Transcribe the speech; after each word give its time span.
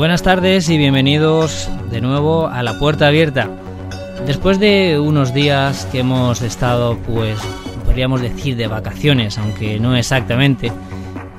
Buenas 0.00 0.22
tardes 0.22 0.70
y 0.70 0.78
bienvenidos 0.78 1.68
de 1.90 2.00
nuevo 2.00 2.48
a 2.48 2.62
la 2.62 2.78
puerta 2.78 3.08
abierta. 3.08 3.50
Después 4.26 4.58
de 4.58 4.98
unos 4.98 5.34
días 5.34 5.86
que 5.92 5.98
hemos 5.98 6.40
estado, 6.40 6.96
pues, 7.06 7.38
podríamos 7.84 8.22
decir 8.22 8.56
de 8.56 8.66
vacaciones, 8.66 9.36
aunque 9.36 9.78
no 9.78 9.94
exactamente, 9.94 10.72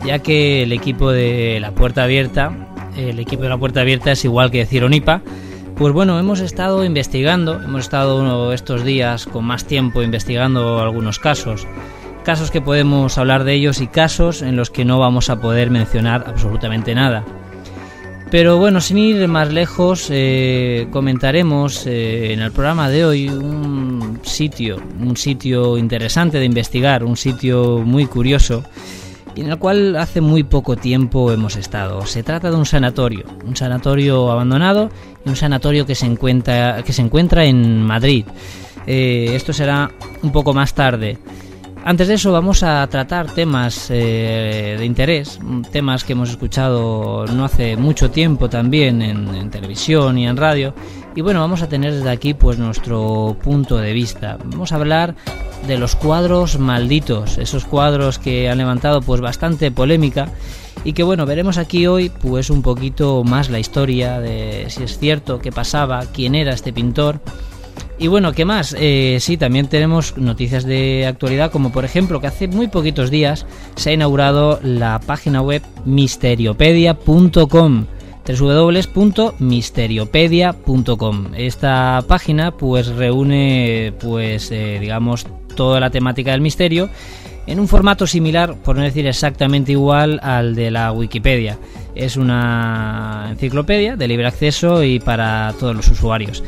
ya 0.05 0.19
que 0.19 0.61
el 0.61 0.73
equipo 0.73 1.11
de 1.11 1.57
la 1.59 1.71
puerta 1.71 2.03
abierta, 2.03 2.53
el 2.95 3.17
equipo 3.17 3.41
de 3.41 3.49
la 3.49 3.57
puerta 3.57 3.81
abierta 3.81 4.11
es 4.11 4.23
igual 4.25 4.51
que 4.51 4.59
decir 4.59 4.83
ONIPA, 4.83 5.23
pues 5.75 5.91
bueno, 5.91 6.19
hemos 6.19 6.39
estado 6.39 6.85
investigando, 6.85 7.59
hemos 7.63 7.81
estado 7.81 8.53
estos 8.53 8.85
días 8.85 9.25
con 9.25 9.43
más 9.43 9.65
tiempo 9.65 10.03
investigando 10.03 10.79
algunos 10.81 11.17
casos, 11.17 11.65
casos 12.23 12.51
que 12.51 12.61
podemos 12.61 13.17
hablar 13.17 13.43
de 13.43 13.55
ellos 13.55 13.81
y 13.81 13.87
casos 13.87 14.43
en 14.43 14.55
los 14.55 14.69
que 14.69 14.85
no 14.85 14.99
vamos 14.99 15.31
a 15.31 15.41
poder 15.41 15.71
mencionar 15.71 16.25
absolutamente 16.27 16.93
nada. 16.93 17.25
Pero 18.31 18.57
bueno, 18.57 18.79
sin 18.79 18.97
ir 18.97 19.27
más 19.27 19.51
lejos, 19.51 20.07
eh, 20.09 20.87
comentaremos 20.89 21.85
eh, 21.85 22.31
en 22.31 22.39
el 22.39 22.53
programa 22.53 22.89
de 22.89 23.03
hoy 23.03 23.27
un 23.27 24.21
sitio, 24.23 24.77
un 25.01 25.17
sitio 25.17 25.77
interesante 25.77 26.39
de 26.39 26.45
investigar, 26.45 27.03
un 27.03 27.17
sitio 27.17 27.79
muy 27.79 28.05
curioso 28.05 28.63
y 29.35 29.41
en 29.41 29.49
el 29.49 29.57
cual 29.57 29.97
hace 29.97 30.21
muy 30.21 30.43
poco 30.43 30.77
tiempo 30.77 31.29
hemos 31.33 31.57
estado. 31.57 32.05
Se 32.05 32.23
trata 32.23 32.49
de 32.49 32.55
un 32.55 32.65
sanatorio, 32.65 33.25
un 33.45 33.57
sanatorio 33.57 34.31
abandonado 34.31 34.89
y 35.25 35.29
un 35.29 35.35
sanatorio 35.35 35.85
que 35.85 35.95
se 35.95 36.05
encuentra, 36.05 36.83
que 36.83 36.93
se 36.93 37.01
encuentra 37.01 37.43
en 37.43 37.83
Madrid. 37.83 38.25
Eh, 38.87 39.33
esto 39.35 39.51
será 39.51 39.91
un 40.21 40.31
poco 40.31 40.53
más 40.53 40.73
tarde. 40.73 41.17
Antes 41.83 42.07
de 42.07 42.13
eso 42.13 42.31
vamos 42.31 42.61
a 42.61 42.85
tratar 42.87 43.33
temas 43.33 43.87
eh, 43.89 44.75
de 44.77 44.85
interés, 44.85 45.39
temas 45.71 46.03
que 46.03 46.13
hemos 46.13 46.29
escuchado 46.29 47.25
no 47.25 47.43
hace 47.43 47.75
mucho 47.75 48.11
tiempo 48.11 48.49
también 48.49 49.01
en, 49.01 49.49
televisión 49.49 50.17
y 50.19 50.27
en 50.27 50.37
radio. 50.37 50.75
Y 51.15 51.21
bueno, 51.21 51.39
vamos 51.39 51.63
a 51.63 51.67
tener 51.67 51.93
desde 51.93 52.11
aquí 52.11 52.35
pues 52.35 52.59
nuestro 52.59 53.35
punto 53.43 53.77
de 53.77 53.93
vista. 53.93 54.37
Vamos 54.45 54.71
a 54.71 54.75
hablar 54.75 55.15
de 55.67 55.79
los 55.79 55.95
cuadros 55.95 56.59
malditos, 56.59 57.39
esos 57.39 57.65
cuadros 57.65 58.19
que 58.19 58.47
han 58.47 58.59
levantado 58.59 59.01
pues 59.01 59.19
bastante 59.19 59.71
polémica 59.71 60.29
y 60.83 60.93
que 60.93 61.01
bueno, 61.01 61.25
veremos 61.25 61.57
aquí 61.57 61.87
hoy 61.87 62.09
pues 62.09 62.51
un 62.51 62.61
poquito 62.61 63.23
más 63.23 63.49
la 63.49 63.59
historia 63.59 64.19
de 64.19 64.67
si 64.69 64.83
es 64.83 64.99
cierto, 64.99 65.39
qué 65.39 65.51
pasaba, 65.51 66.05
quién 66.13 66.35
era 66.35 66.53
este 66.53 66.71
pintor 66.71 67.21
y 68.01 68.07
bueno, 68.07 68.33
¿qué 68.33 68.43
más? 68.45 68.75
Eh, 68.79 69.17
sí, 69.19 69.37
también 69.37 69.67
tenemos 69.67 70.17
noticias 70.17 70.65
de 70.65 71.05
actualidad, 71.05 71.51
como 71.51 71.71
por 71.71 71.85
ejemplo 71.85 72.19
que 72.19 72.25
hace 72.25 72.47
muy 72.47 72.67
poquitos 72.67 73.11
días 73.11 73.45
se 73.75 73.91
ha 73.91 73.93
inaugurado 73.93 74.59
la 74.63 74.99
página 74.99 75.43
web 75.43 75.61
misteriopedia.com 75.85 77.85
www.misteriopedia.com 78.39 81.27
Esta 81.35 82.03
página 82.07 82.51
pues 82.51 82.87
reúne 82.87 83.93
pues 83.99 84.51
eh, 84.51 84.77
digamos 84.79 85.27
toda 85.55 85.79
la 85.79 85.89
temática 85.91 86.31
del 86.31 86.41
misterio 86.41 86.89
en 87.45 87.59
un 87.59 87.67
formato 87.67 88.07
similar, 88.07 88.55
por 88.63 88.75
no 88.75 88.81
decir 88.81 89.05
exactamente 89.05 89.73
igual 89.73 90.19
al 90.23 90.55
de 90.55 90.71
la 90.71 90.91
Wikipedia. 90.91 91.59
Es 91.93 92.17
una 92.17 93.27
enciclopedia 93.29 93.95
de 93.95 94.07
libre 94.07 94.25
acceso 94.27 94.83
y 94.83 94.99
para 94.99 95.53
todos 95.59 95.75
los 95.75 95.87
usuarios. 95.87 96.43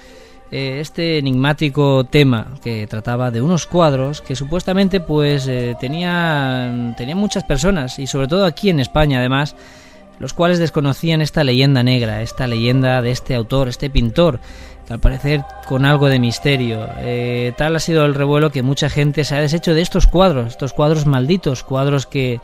eh, 0.50 0.78
este 0.80 1.18
enigmático 1.18 2.06
tema 2.06 2.54
que 2.64 2.88
trataba 2.88 3.32
de 3.32 3.42
unos 3.42 3.68
cuadros 3.68 4.22
que 4.22 4.34
supuestamente 4.34 5.02
pues 5.02 5.46
eh, 5.50 5.76
tenían, 5.78 6.96
tenían 6.96 7.18
muchas 7.18 7.44
personas 7.44 8.00
y 8.00 8.08
sobre 8.08 8.30
todo 8.30 8.46
aquí 8.46 8.70
en 8.70 8.80
España 8.80 9.20
además, 9.20 9.58
los 10.20 10.32
cuales 10.32 10.60
desconocían 10.60 11.20
esta 11.20 11.44
leyenda 11.44 11.84
negra, 11.84 12.22
esta 12.22 12.48
leyenda 12.48 13.02
de 13.02 13.12
este 13.12 13.36
autor, 13.36 13.68
este 13.68 13.90
pintor 13.90 14.40
al 14.90 15.00
parecer 15.00 15.44
con 15.68 15.86
algo 15.86 16.08
de 16.08 16.20
misterio. 16.20 16.88
Eh, 17.00 17.54
tal 17.58 17.76
ha 17.76 17.80
sido 17.80 18.06
el 18.06 18.16
revuelo 18.16 18.52
que 18.52 18.64
mucha 18.64 18.90
gente 18.90 19.24
se 19.24 19.36
ha 19.36 19.42
deshecho 19.42 19.74
de 19.74 19.82
estos 19.82 20.08
cuadros, 20.08 20.48
estos 20.48 20.74
cuadros 20.74 21.06
malditos, 21.06 21.64
cuadros 21.64 22.06
que, 22.06 22.42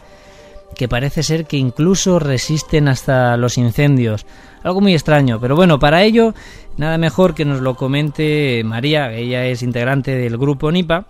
que 0.76 0.88
parece 0.88 1.24
ser 1.24 1.46
que 1.46 1.58
incluso 1.58 2.20
resisten 2.20 2.88
hasta 2.88 3.38
los 3.38 3.58
incendios. 3.58 4.26
Algo 4.64 4.82
muy 4.82 4.94
extraño, 4.94 5.40
pero 5.40 5.56
bueno, 5.56 5.80
para 5.80 6.04
ello 6.04 6.34
nada 6.78 6.98
mejor 6.98 7.36
que 7.36 7.46
nos 7.46 7.62
lo 7.62 7.76
comente 7.76 8.62
María, 8.66 9.12
ella 9.14 9.46
es 9.46 9.62
integrante 9.62 10.16
del 10.16 10.38
grupo 10.38 10.72
NIPA. 10.72 11.06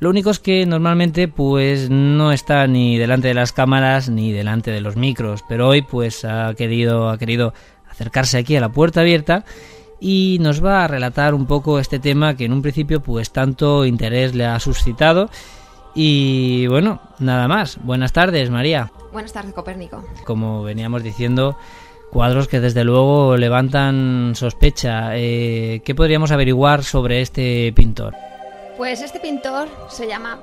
Lo 0.00 0.10
único 0.10 0.30
es 0.30 0.40
que 0.40 0.66
normalmente 0.66 1.28
pues 1.28 1.88
no 1.88 2.32
está 2.32 2.66
ni 2.66 2.98
delante 2.98 3.28
de 3.28 3.34
las 3.34 3.52
cámaras 3.52 4.08
ni 4.08 4.32
delante 4.32 4.72
de 4.72 4.80
los 4.80 4.96
micros, 4.96 5.44
pero 5.48 5.68
hoy 5.68 5.82
pues 5.82 6.24
ha 6.24 6.54
querido 6.54 7.08
ha 7.08 7.18
querido 7.18 7.54
acercarse 7.88 8.38
aquí 8.38 8.56
a 8.56 8.60
la 8.60 8.70
puerta 8.70 9.02
abierta 9.02 9.44
y 10.04 10.38
nos 10.40 10.64
va 10.64 10.82
a 10.82 10.88
relatar 10.88 11.32
un 11.32 11.46
poco 11.46 11.78
este 11.78 12.00
tema 12.00 12.34
que 12.34 12.46
en 12.46 12.52
un 12.52 12.60
principio 12.60 13.00
pues 13.00 13.30
tanto 13.30 13.86
interés 13.86 14.34
le 14.34 14.44
ha 14.44 14.58
suscitado. 14.58 15.30
Y 15.94 16.66
bueno, 16.66 17.00
nada 17.20 17.46
más. 17.46 17.78
Buenas 17.84 18.12
tardes, 18.12 18.50
María. 18.50 18.90
Buenas 19.12 19.32
tardes, 19.32 19.54
Copérnico. 19.54 20.04
Como 20.24 20.64
veníamos 20.64 21.04
diciendo, 21.04 21.56
cuadros 22.10 22.48
que 22.48 22.58
desde 22.58 22.82
luego 22.82 23.36
levantan 23.36 24.32
sospecha. 24.34 25.16
Eh, 25.16 25.82
¿Qué 25.84 25.94
podríamos 25.94 26.32
averiguar 26.32 26.82
sobre 26.82 27.20
este 27.20 27.72
pintor? 27.72 28.16
Pues 28.76 29.02
este 29.02 29.20
pintor 29.20 29.68
se 29.88 30.08
llama, 30.08 30.40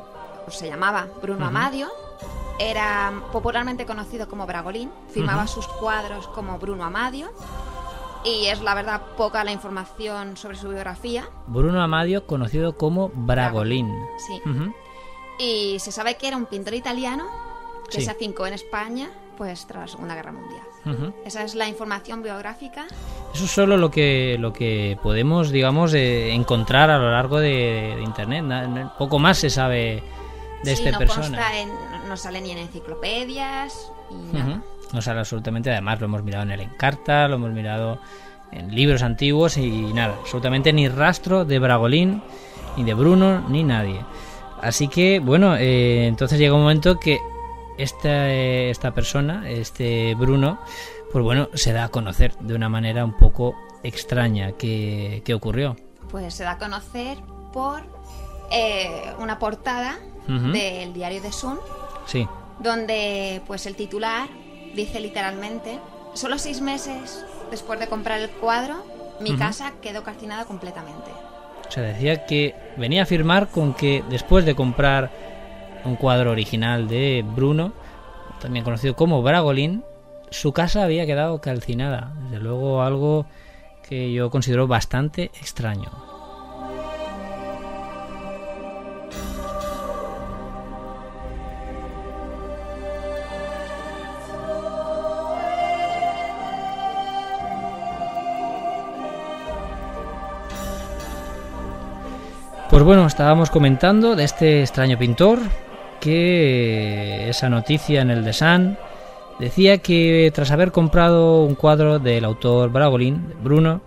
o 0.47 0.51
se 0.51 0.69
llamaba 0.69 1.05
Bruno 1.21 1.47
Amadio. 1.47 1.89
Era 2.59 3.11
popularmente 3.33 3.85
conocido 3.85 4.29
como 4.29 4.47
Bragolín. 4.47 4.89
Firmaba 5.13 5.47
sus 5.47 5.67
cuadros 5.67 6.29
como 6.29 6.57
Bruno 6.59 6.85
Amadio 6.85 7.27
y 8.23 8.45
es 8.47 8.61
la 8.61 8.75
verdad 8.75 9.01
poca 9.17 9.43
la 9.43 9.51
información 9.51 10.37
sobre 10.37 10.57
su 10.57 10.69
biografía. 10.69 11.29
Bruno 11.47 11.81
Amadio, 11.81 12.25
conocido 12.25 12.75
como 12.77 13.09
Bragolín. 13.13 13.93
Sí. 14.27 14.41
Y 15.39 15.79
se 15.79 15.91
sabe 15.91 16.15
que 16.17 16.27
era 16.27 16.37
un 16.37 16.45
pintor 16.45 16.73
italiano 16.73 17.25
que 17.89 18.01
se 18.01 18.11
afincó 18.11 18.45
en 18.45 18.53
España 18.53 19.09
pues 19.37 19.65
tras 19.67 19.83
la 19.83 19.87
Segunda 19.87 20.15
Guerra 20.15 20.33
Mundial. 20.33 21.13
Esa 21.25 21.43
es 21.43 21.55
la 21.55 21.67
información 21.67 22.21
biográfica. 22.21 22.87
Eso 23.33 23.45
es 23.45 23.51
solo 23.51 23.77
lo 23.77 23.89
que 23.89 24.37
lo 24.37 24.51
que 24.51 24.97
podemos, 25.01 25.49
digamos, 25.49 25.93
eh, 25.93 26.33
encontrar 26.33 26.89
a 26.89 26.97
lo 26.97 27.11
largo 27.11 27.39
de, 27.39 28.01
internet. 28.03 28.43
Poco 28.97 29.17
más 29.17 29.37
se 29.37 29.49
sabe 29.49 30.03
de 30.63 30.75
sí, 30.75 30.83
este 30.83 30.91
no 30.91 30.99
persona. 30.99 31.39
no 32.07 32.17
sale 32.17 32.41
ni 32.41 32.51
en 32.51 32.57
enciclopedias 32.57 33.91
y 34.11 34.35
nada. 34.35 34.61
No 34.93 35.01
sale 35.01 35.19
absolutamente, 35.19 35.71
además 35.71 35.99
lo 35.99 36.05
hemos 36.05 36.23
mirado 36.23 36.43
en 36.43 36.51
el 36.51 36.61
Encarta, 36.61 37.27
lo 37.27 37.35
hemos 37.35 37.51
mirado 37.51 37.99
en 38.51 38.73
libros 38.73 39.03
antiguos 39.03 39.57
y 39.57 39.69
nada, 39.93 40.15
absolutamente 40.19 40.73
ni 40.73 40.87
rastro 40.87 41.45
de 41.45 41.59
Bragolín, 41.59 42.21
ni 42.77 42.83
de 42.83 42.93
Bruno, 42.93 43.47
ni 43.49 43.63
nadie. 43.63 43.99
Así 44.61 44.87
que, 44.87 45.19
bueno, 45.19 45.55
eh, 45.55 46.07
entonces 46.07 46.39
llega 46.39 46.53
un 46.53 46.61
momento 46.61 46.99
que 46.99 47.19
esta, 47.77 48.29
eh, 48.29 48.69
esta 48.69 48.93
persona, 48.93 49.49
este 49.49 50.15
Bruno, 50.15 50.59
pues 51.11 51.23
bueno, 51.23 51.49
se 51.53 51.71
da 51.71 51.85
a 51.85 51.89
conocer 51.89 52.35
de 52.39 52.55
una 52.55 52.69
manera 52.69 53.05
un 53.05 53.13
poco 53.13 53.55
extraña. 53.83 54.51
¿Qué, 54.53 55.21
qué 55.23 55.33
ocurrió? 55.33 55.75
Pues 56.09 56.33
se 56.33 56.43
da 56.43 56.51
a 56.51 56.57
conocer 56.57 57.17
por 57.53 57.83
eh, 58.51 59.13
una 59.19 59.39
portada 59.39 59.97
del 60.27 60.93
diario 60.93 61.21
de 61.21 61.31
Sun. 61.31 61.59
Sí. 62.05 62.27
Donde, 62.59 63.41
pues 63.47 63.65
el 63.65 63.75
titular 63.75 64.29
dice 64.75 64.99
literalmente: 64.99 65.79
Solo 66.13 66.37
seis 66.37 66.61
meses 66.61 67.25
después 67.51 67.79
de 67.79 67.87
comprar 67.87 68.19
el 68.19 68.29
cuadro, 68.29 68.83
mi 69.19 69.35
casa 69.35 69.73
quedó 69.81 70.03
calcinada 70.03 70.45
completamente. 70.45 71.11
O 71.67 71.71
sea, 71.71 71.83
decía 71.83 72.25
que 72.25 72.55
venía 72.77 73.01
a 73.01 73.03
afirmar 73.03 73.49
con 73.49 73.73
que 73.73 74.03
después 74.09 74.45
de 74.45 74.55
comprar 74.55 75.11
un 75.85 75.95
cuadro 75.95 76.31
original 76.31 76.87
de 76.87 77.23
Bruno, 77.35 77.73
también 78.41 78.65
conocido 78.65 78.95
como 78.95 79.21
Bragolin, 79.21 79.83
su 80.31 80.51
casa 80.51 80.83
había 80.83 81.05
quedado 81.05 81.41
calcinada. 81.41 82.13
Desde 82.23 82.39
luego 82.39 82.81
algo 82.81 83.25
que 83.87 84.11
yo 84.11 84.29
considero 84.29 84.67
bastante 84.67 85.25
extraño. 85.39 86.08
Pues 102.79 102.85
bueno, 102.85 103.07
estábamos 103.07 103.49
comentando 103.49 104.15
de 104.15 104.23
este 104.23 104.61
extraño 104.61 104.97
pintor 104.97 105.39
que 105.99 107.27
esa 107.27 107.49
noticia 107.49 108.01
en 108.01 108.09
el 108.09 108.23
The 108.23 108.31
Sun 108.31 108.77
decía 109.37 109.79
que 109.79 110.31
tras 110.33 110.49
haber 110.51 110.71
comprado 110.71 111.43
un 111.43 111.55
cuadro 111.55 111.99
del 111.99 112.23
autor 112.23 112.71
Bragolin, 112.71 113.33
Bruno, 113.43 113.81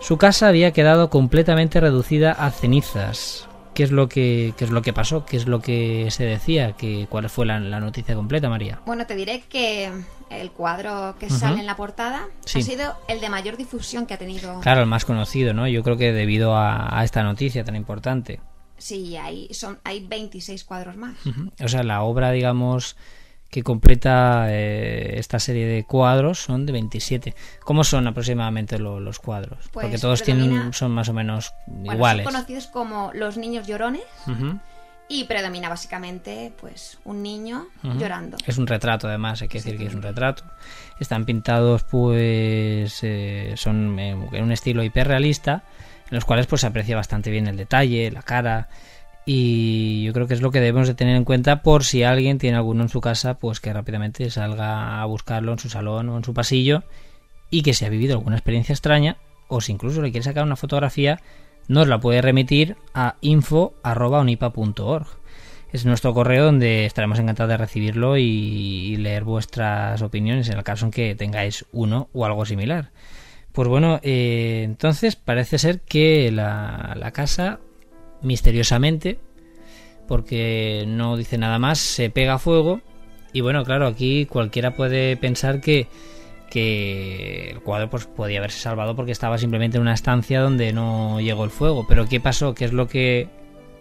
su 0.00 0.16
casa 0.16 0.48
había 0.48 0.72
quedado 0.72 1.10
completamente 1.10 1.80
reducida 1.80 2.32
a 2.32 2.50
cenizas. 2.50 3.47
¿Qué 3.78 3.84
es 3.84 3.92
lo 3.92 4.08
que, 4.08 4.54
qué 4.56 4.64
es 4.64 4.72
lo 4.72 4.82
que 4.82 4.92
pasó? 4.92 5.24
¿Qué 5.24 5.36
es 5.36 5.46
lo 5.46 5.60
que 5.60 6.08
se 6.10 6.24
decía? 6.24 6.72
¿Qué, 6.72 7.06
¿Cuál 7.08 7.30
fue 7.30 7.46
la, 7.46 7.60
noticia 7.60 8.16
completa, 8.16 8.48
María? 8.48 8.80
Bueno, 8.84 9.06
te 9.06 9.14
diré 9.14 9.44
que 9.48 9.88
el 10.30 10.50
cuadro 10.50 11.14
que 11.20 11.30
sale 11.30 11.60
en 11.60 11.66
la 11.66 11.76
portada 11.76 12.26
ha 12.26 12.60
sido 12.60 12.96
el 13.06 13.20
de 13.20 13.28
mayor 13.28 13.56
difusión 13.56 14.06
que 14.06 14.14
ha 14.14 14.18
tenido. 14.18 14.58
Claro, 14.62 14.80
el 14.80 14.88
más 14.88 15.04
conocido, 15.04 15.54
¿no? 15.54 15.68
Yo 15.68 15.84
creo 15.84 15.96
que 15.96 16.12
debido 16.12 16.56
a, 16.56 17.04
esta 17.04 17.22
noticia 17.22 17.62
tan 17.62 17.76
importante. 17.76 18.40
Sí, 18.78 19.16
hay, 19.16 19.46
son, 19.54 19.78
hay 19.84 20.04
26 20.04 20.64
cuadros 20.64 20.96
más. 20.96 21.14
O 21.62 21.68
sea, 21.68 21.84
la 21.84 22.02
obra, 22.02 22.32
digamos, 22.32 22.96
que 23.50 23.62
completa 23.62 24.46
eh, 24.48 25.18
esta 25.18 25.38
serie 25.38 25.66
de 25.66 25.84
cuadros 25.84 26.38
son 26.38 26.66
de 26.66 26.72
27. 26.72 27.34
¿Cómo 27.64 27.82
son 27.82 28.06
aproximadamente 28.06 28.78
los 28.78 29.18
cuadros? 29.18 29.58
Pues 29.72 29.84
Porque 29.84 29.98
todos 29.98 30.22
tienen 30.22 30.72
son 30.72 30.92
más 30.92 31.08
o 31.08 31.14
menos 31.14 31.54
iguales. 31.84 32.24
Son 32.24 32.32
conocidos 32.32 32.66
como 32.66 33.10
los 33.14 33.38
niños 33.38 33.66
llorones. 33.66 34.02
Y 35.10 35.24
predomina 35.24 35.70
básicamente 35.70 36.52
pues 36.60 36.98
un 37.04 37.22
niño 37.22 37.68
llorando. 37.82 38.36
Es 38.46 38.58
un 38.58 38.66
retrato 38.66 39.08
además, 39.08 39.40
hay 39.40 39.48
que 39.48 39.56
decir 39.56 39.78
que 39.78 39.86
es 39.86 39.94
un 39.94 40.02
retrato. 40.02 40.44
Están 41.00 41.24
pintados 41.24 41.84
pues 41.84 43.00
eh, 43.02 43.54
son 43.56 43.98
en 43.98 44.42
un 44.44 44.52
estilo 44.52 44.82
hiperrealista, 44.82 45.64
en 46.10 46.14
los 46.14 46.26
cuales 46.26 46.46
pues 46.46 46.60
se 46.60 46.66
aprecia 46.66 46.96
bastante 46.96 47.30
bien 47.30 47.46
el 47.46 47.56
detalle, 47.56 48.10
la 48.10 48.22
cara 48.22 48.68
y 49.30 50.04
yo 50.04 50.14
creo 50.14 50.26
que 50.26 50.32
es 50.32 50.40
lo 50.40 50.50
que 50.50 50.58
debemos 50.58 50.88
de 50.88 50.94
tener 50.94 51.14
en 51.14 51.26
cuenta 51.26 51.60
por 51.60 51.84
si 51.84 52.02
alguien 52.02 52.38
tiene 52.38 52.56
alguno 52.56 52.82
en 52.82 52.88
su 52.88 53.02
casa, 53.02 53.38
pues 53.38 53.60
que 53.60 53.70
rápidamente 53.70 54.30
salga 54.30 55.02
a 55.02 55.04
buscarlo 55.04 55.52
en 55.52 55.58
su 55.58 55.68
salón 55.68 56.08
o 56.08 56.16
en 56.16 56.24
su 56.24 56.32
pasillo 56.32 56.84
y 57.50 57.60
que 57.60 57.74
se 57.74 57.84
ha 57.84 57.90
vivido 57.90 58.14
alguna 58.14 58.36
experiencia 58.36 58.72
extraña 58.72 59.18
o 59.46 59.60
si 59.60 59.72
incluso 59.72 60.00
le 60.00 60.12
quiere 60.12 60.24
sacar 60.24 60.44
una 60.44 60.56
fotografía 60.56 61.20
nos 61.66 61.88
la 61.88 62.00
puede 62.00 62.22
remitir 62.22 62.76
a 62.94 63.16
info.onipa.org. 63.20 65.06
Es 65.74 65.84
nuestro 65.84 66.14
correo 66.14 66.46
donde 66.46 66.86
estaremos 66.86 67.18
encantados 67.18 67.50
de 67.50 67.58
recibirlo 67.58 68.16
y, 68.16 68.96
leer 68.96 69.24
vuestras 69.24 70.00
opiniones 70.00 70.48
en 70.48 70.56
el 70.56 70.64
caso 70.64 70.86
en 70.86 70.90
que 70.90 71.14
tengáis 71.14 71.66
uno 71.72 72.08
o 72.14 72.24
algo 72.24 72.46
similar. 72.46 72.92
Pues 73.52 73.68
bueno, 73.68 74.00
eh, 74.02 74.62
entonces 74.64 75.16
parece 75.16 75.58
ser 75.58 75.82
que 75.82 76.32
la, 76.32 76.94
la 76.96 77.10
casa, 77.10 77.60
misteriosamente, 78.22 79.18
porque 80.06 80.84
no 80.86 81.16
dice 81.16 81.38
nada 81.38 81.58
más, 81.58 81.78
se 81.78 82.10
pega 82.10 82.34
a 82.34 82.38
fuego. 82.38 82.80
Y 83.32 83.40
bueno, 83.40 83.64
claro, 83.64 83.86
aquí 83.86 84.26
cualquiera 84.26 84.74
puede 84.74 85.16
pensar 85.16 85.60
que 85.60 85.88
que 86.48 87.50
el 87.50 87.60
cuadro 87.60 87.90
pues 87.90 88.06
podía 88.06 88.38
haberse 88.38 88.58
salvado 88.60 88.96
porque 88.96 89.12
estaba 89.12 89.38
simplemente 89.38 89.76
en 89.76 89.82
una 89.82 89.94
estancia 89.94 90.40
donde 90.40 90.72
no 90.72 91.20
llegó 91.20 91.44
el 91.44 91.50
fuego. 91.50 91.86
Pero 91.86 92.08
¿qué 92.08 92.20
pasó? 92.20 92.54
¿Qué 92.54 92.64
es 92.64 92.72
lo 92.72 92.88
que 92.88 93.28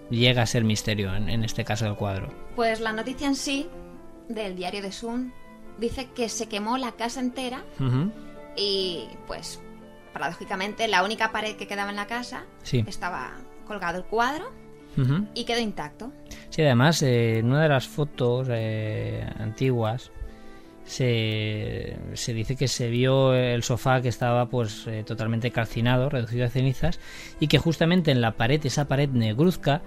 llega 0.09 0.41
a 0.41 0.45
ser 0.45 0.63
misterio 0.63 1.15
en, 1.15 1.43
este 1.43 1.65
caso 1.65 1.85
del 1.85 1.95
cuadro? 1.95 2.33
Pues 2.55 2.79
la 2.79 2.93
noticia 2.93 3.27
en 3.27 3.35
sí 3.35 3.67
del 4.29 4.55
diario 4.55 4.81
de 4.81 4.91
Sun 4.91 5.33
dice 5.77 6.09
que 6.15 6.29
se 6.29 6.47
quemó 6.47 6.77
la 6.77 6.93
casa 6.93 7.19
entera 7.19 7.63
y 8.55 9.07
pues 9.27 9.61
paradójicamente 10.13 10.87
la 10.87 11.03
única 11.03 11.31
pared 11.31 11.55
que 11.55 11.67
quedaba 11.67 11.89
en 11.89 11.95
la 11.95 12.07
casa 12.07 12.45
estaba 12.71 13.37
colgado 13.67 13.97
el 13.97 14.05
cuadro 14.05 14.51
y 15.35 15.43
quedó 15.43 15.59
intacto. 15.59 16.11
Sí, 16.49 16.63
además 16.63 17.03
eh, 17.03 17.39
en 17.39 17.45
una 17.47 17.63
de 17.63 17.69
las 17.69 17.87
fotos 17.87 18.47
eh, 18.49 19.23
antiguas 19.37 20.11
se, 20.85 21.97
se, 22.13 22.33
dice 22.33 22.55
que 22.55 22.67
se 22.67 22.89
vio 22.89 23.35
el 23.35 23.61
sofá 23.61 24.01
que 24.01 24.07
estaba 24.07 24.47
pues 24.47 24.87
eh, 24.87 25.03
totalmente 25.05 25.51
calcinado, 25.51 26.09
reducido 26.09 26.45
a 26.45 26.49
cenizas 26.49 26.99
y 27.39 27.47
que 27.47 27.59
justamente 27.59 28.09
en 28.09 28.21
la 28.21 28.37
pared, 28.37 28.65
esa 28.65 28.87
pared 28.87 29.09
negruzca, 29.09 29.81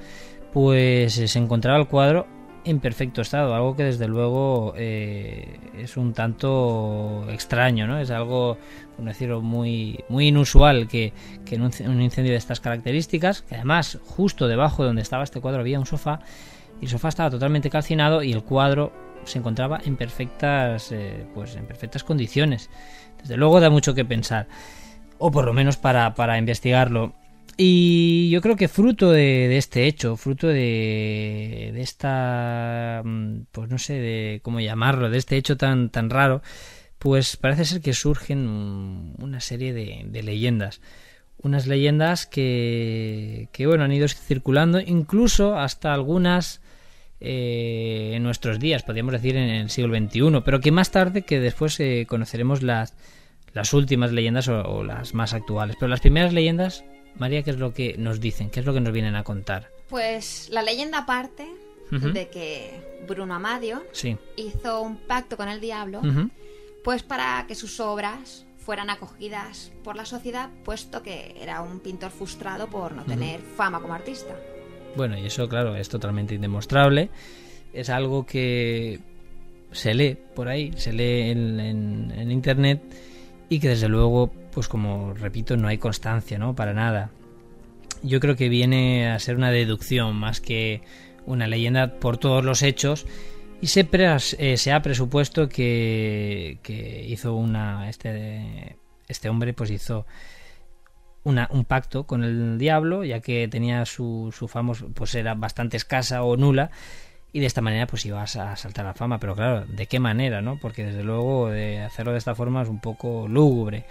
pues 0.53 1.15
se 1.15 1.39
encontraba 1.39 1.79
el 1.79 1.89
cuadro 1.89 2.27
en 2.65 2.81
perfecto 2.81 3.23
estado, 3.23 3.55
algo 3.55 3.75
que 3.75 3.85
desde 3.85 4.07
luego 4.07 4.75
eh, 4.77 5.59
es 5.79 5.97
un 5.97 6.13
tanto 6.13 7.27
extraño, 7.31 7.87
¿no? 7.87 7.99
Es 7.99 8.11
algo, 8.11 8.59
por 8.97 9.05
decirlo, 9.05 9.41
muy, 9.41 10.05
muy 10.09 10.29
inusual 10.29 10.89
que, 10.89 11.13
que 11.45 11.55
en 11.55 11.63
un, 11.63 12.03
incendio 12.03 12.33
de 12.33 12.39
estas 12.39 12.61
características, 12.61 13.43
que 13.43 13.55
además 13.55 13.99
justo 14.05 14.47
debajo 14.47 14.83
de 14.83 14.89
donde 14.89 15.03
estaba 15.03 15.25
este 15.25 15.41
cuadro 15.41 15.61
había 15.61 15.79
un 15.79 15.87
sofá, 15.87 16.21
y 16.81 16.85
el 16.85 16.91
sofá 16.91 17.09
estaba 17.09 17.31
totalmente 17.31 17.71
calcinado 17.71 18.23
y 18.23 18.33
el 18.33 18.43
cuadro 18.43 18.93
se 19.25 19.39
encontraba 19.39 19.81
en 19.85 19.97
perfectas, 19.97 20.93
eh, 20.93 21.27
pues 21.35 21.57
en 21.57 21.67
perfectas 21.67 22.05
condiciones. 22.05 22.71
Desde 23.21 23.37
luego 23.37 23.61
da 23.61 23.71
mucho 23.71 23.95
que 23.95 24.05
pensar, 24.05 24.49
o 25.19 25.31
por 25.31 25.45
lo 25.45 25.53
menos 25.53 25.77
para, 25.77 26.15
para 26.15 26.39
investigarlo. 26.39 27.15
Y 27.57 28.31
yo 28.31 28.41
creo 28.41 28.57
que 28.57 28.69
fruto 28.69 29.11
de, 29.11 29.57
este 29.57 29.87
hecho, 29.87 30.17
fruto 30.17 30.47
de, 30.47 31.71
de, 31.75 31.81
esta, 31.83 33.03
mm, 33.05 33.43
pues 33.53 33.71
no 33.71 33.79
sé 33.79 33.95
de 33.95 34.41
cómo 34.43 34.61
llamarlo, 34.61 35.11
de 35.11 35.19
este 35.19 35.37
hecho 35.37 35.57
tan, 35.57 35.91
tan 35.91 36.11
raro, 36.11 36.43
pues 36.99 37.37
parece 37.37 37.65
ser 37.65 37.81
que 37.83 37.93
surgen 37.93 39.15
una 39.19 39.41
serie 39.41 39.73
de, 39.73 40.03
de 40.07 40.23
leyendas. 40.23 40.81
Unas 41.43 41.67
leyendas 41.67 42.27
que, 42.27 43.49
que, 43.53 43.67
bueno, 43.67 43.85
han 43.85 43.93
ido 43.93 44.09
circulando, 44.09 44.81
incluso 44.81 45.57
hasta 45.57 45.95
algunas 45.95 46.61
eh, 47.23 48.13
en 48.15 48.23
nuestros 48.23 48.59
días, 48.59 48.83
podríamos 48.83 49.13
decir 49.13 49.37
en 49.37 49.51
el 49.51 49.69
siglo 49.69 49.95
XXI, 49.95 50.41
pero 50.43 50.61
que 50.61 50.73
más 50.73 50.91
tarde, 50.91 51.23
que 51.23 51.39
después 51.39 51.79
eh, 51.79 52.07
conoceremos 52.09 52.63
las, 52.63 52.95
las 53.53 53.75
últimas 53.75 54.13
leyendas 54.13 54.49
o, 54.49 54.83
las 54.85 55.13
más 55.13 55.35
actuales. 55.35 55.77
Pero 55.79 55.89
las 55.89 56.01
primeras 56.01 56.33
leyendas, 56.33 56.83
María, 57.17 57.43
¿qué 57.43 57.51
es 57.51 57.59
lo 57.59 57.73
que 57.75 57.97
nos 57.99 58.21
dicen? 58.21 58.51
¿Qué 58.51 58.61
es 58.61 58.67
lo 58.67 58.73
que 58.73 58.81
nos 58.81 58.93
vienen 58.93 59.17
a 59.17 59.25
contar? 59.25 59.71
Pues 59.89 60.49
la 60.51 60.63
leyenda 60.63 61.07
parte 61.07 61.47
de 61.91 62.29
que 62.29 62.71
Bruno 63.09 63.35
Amadio 63.35 63.83
hizo 64.37 64.83
un 64.83 64.97
pacto 64.97 65.37
con 65.37 65.49
el 65.49 65.61
diablo, 65.61 66.01
pues 66.85 67.03
para 67.03 67.45
que 67.49 67.55
sus 67.55 67.81
obras 67.81 68.47
fueran 68.59 68.91
acogidas 68.91 69.73
por 69.83 69.97
la 69.97 70.05
sociedad, 70.05 70.51
puesto 70.65 71.03
que 71.03 71.35
era 71.41 71.63
un 71.63 71.81
pintor 71.81 72.11
frustrado 72.11 72.69
por 72.69 72.93
no 72.93 73.05
tener 73.05 73.41
fama 73.41 73.81
como 73.81 73.95
artista. 73.95 74.37
Bueno, 74.97 75.19
y 75.19 75.27
eso, 75.27 75.49
claro, 75.49 75.77
es 75.77 75.89
totalmente 75.89 76.35
indemostrable. 76.35 77.11
Es 77.73 77.91
algo 77.91 78.27
que 78.27 79.01
se 79.73 79.95
lee 79.95 80.17
por 80.35 80.49
ahí, 80.49 80.73
se 80.77 80.93
lee 80.93 81.31
en, 81.31 82.31
internet 82.31 82.81
y 83.49 83.61
que 83.61 83.69
desde 83.69 83.89
luego, 83.89 84.33
pues 84.53 84.69
como 84.69 85.15
repito, 85.15 85.57
no 85.57 85.69
hay 85.69 85.79
constancia, 85.79 86.39
¿no? 86.39 86.55
Para 86.55 86.73
nada. 86.73 87.11
Yo 88.03 88.21
creo 88.21 88.37
que 88.37 88.49
viene 88.49 89.11
a 89.11 89.19
ser 89.19 89.37
una 89.37 89.51
deducción 89.51 90.17
más 90.17 90.41
que 90.41 90.83
una 91.27 91.47
leyenda 91.47 91.95
por 92.01 92.17
todos 92.17 92.45
los 92.45 92.63
hechos 92.63 93.07
Y 93.61 93.67
se, 93.69 93.87
eh, 94.39 94.57
se 94.57 94.73
ha 94.73 94.83
presupuesto 94.83 95.49
que, 95.49 96.59
que 96.63 97.05
hizo 97.07 97.35
una. 97.35 97.91
Este, 97.91 98.77
este 99.07 99.29
hombre, 99.29 99.53
pues 99.53 99.71
hizo 99.71 100.07
una, 101.25 101.49
un 101.53 101.65
pacto 101.65 102.05
con 102.05 102.25
el 102.25 102.59
diablo, 102.59 103.05
ya 103.05 103.21
que 103.21 103.49
tenía 103.49 103.85
su, 103.85 104.35
su 104.37 104.49
fama, 104.49 104.73
pues 104.95 105.15
era 105.15 105.35
bastante 105.35 105.77
escasa 105.77 106.23
o 106.23 106.37
nula, 106.37 106.71
y 107.33 107.41
de 107.41 107.47
esta 107.47 107.61
manera 107.61 107.87
pues 107.87 108.07
ibas 108.07 108.37
a 108.37 108.57
saltar 108.57 108.87
la 108.87 108.95
fama. 108.95 109.21
Pero 109.21 109.35
claro, 109.37 109.67
¿de 109.67 109.87
qué 109.87 110.01
manera, 110.01 110.41
no? 110.41 110.59
Porque 110.59 110.87
desde 110.87 111.05
luego 111.05 111.51
de 111.51 111.83
hacerlo 111.83 112.13
de 112.13 112.19
esta 112.19 112.35
forma 112.35 112.63
es 112.63 112.69
un 112.69 112.81
poco 112.81 113.29
lúgubre. 113.29 113.85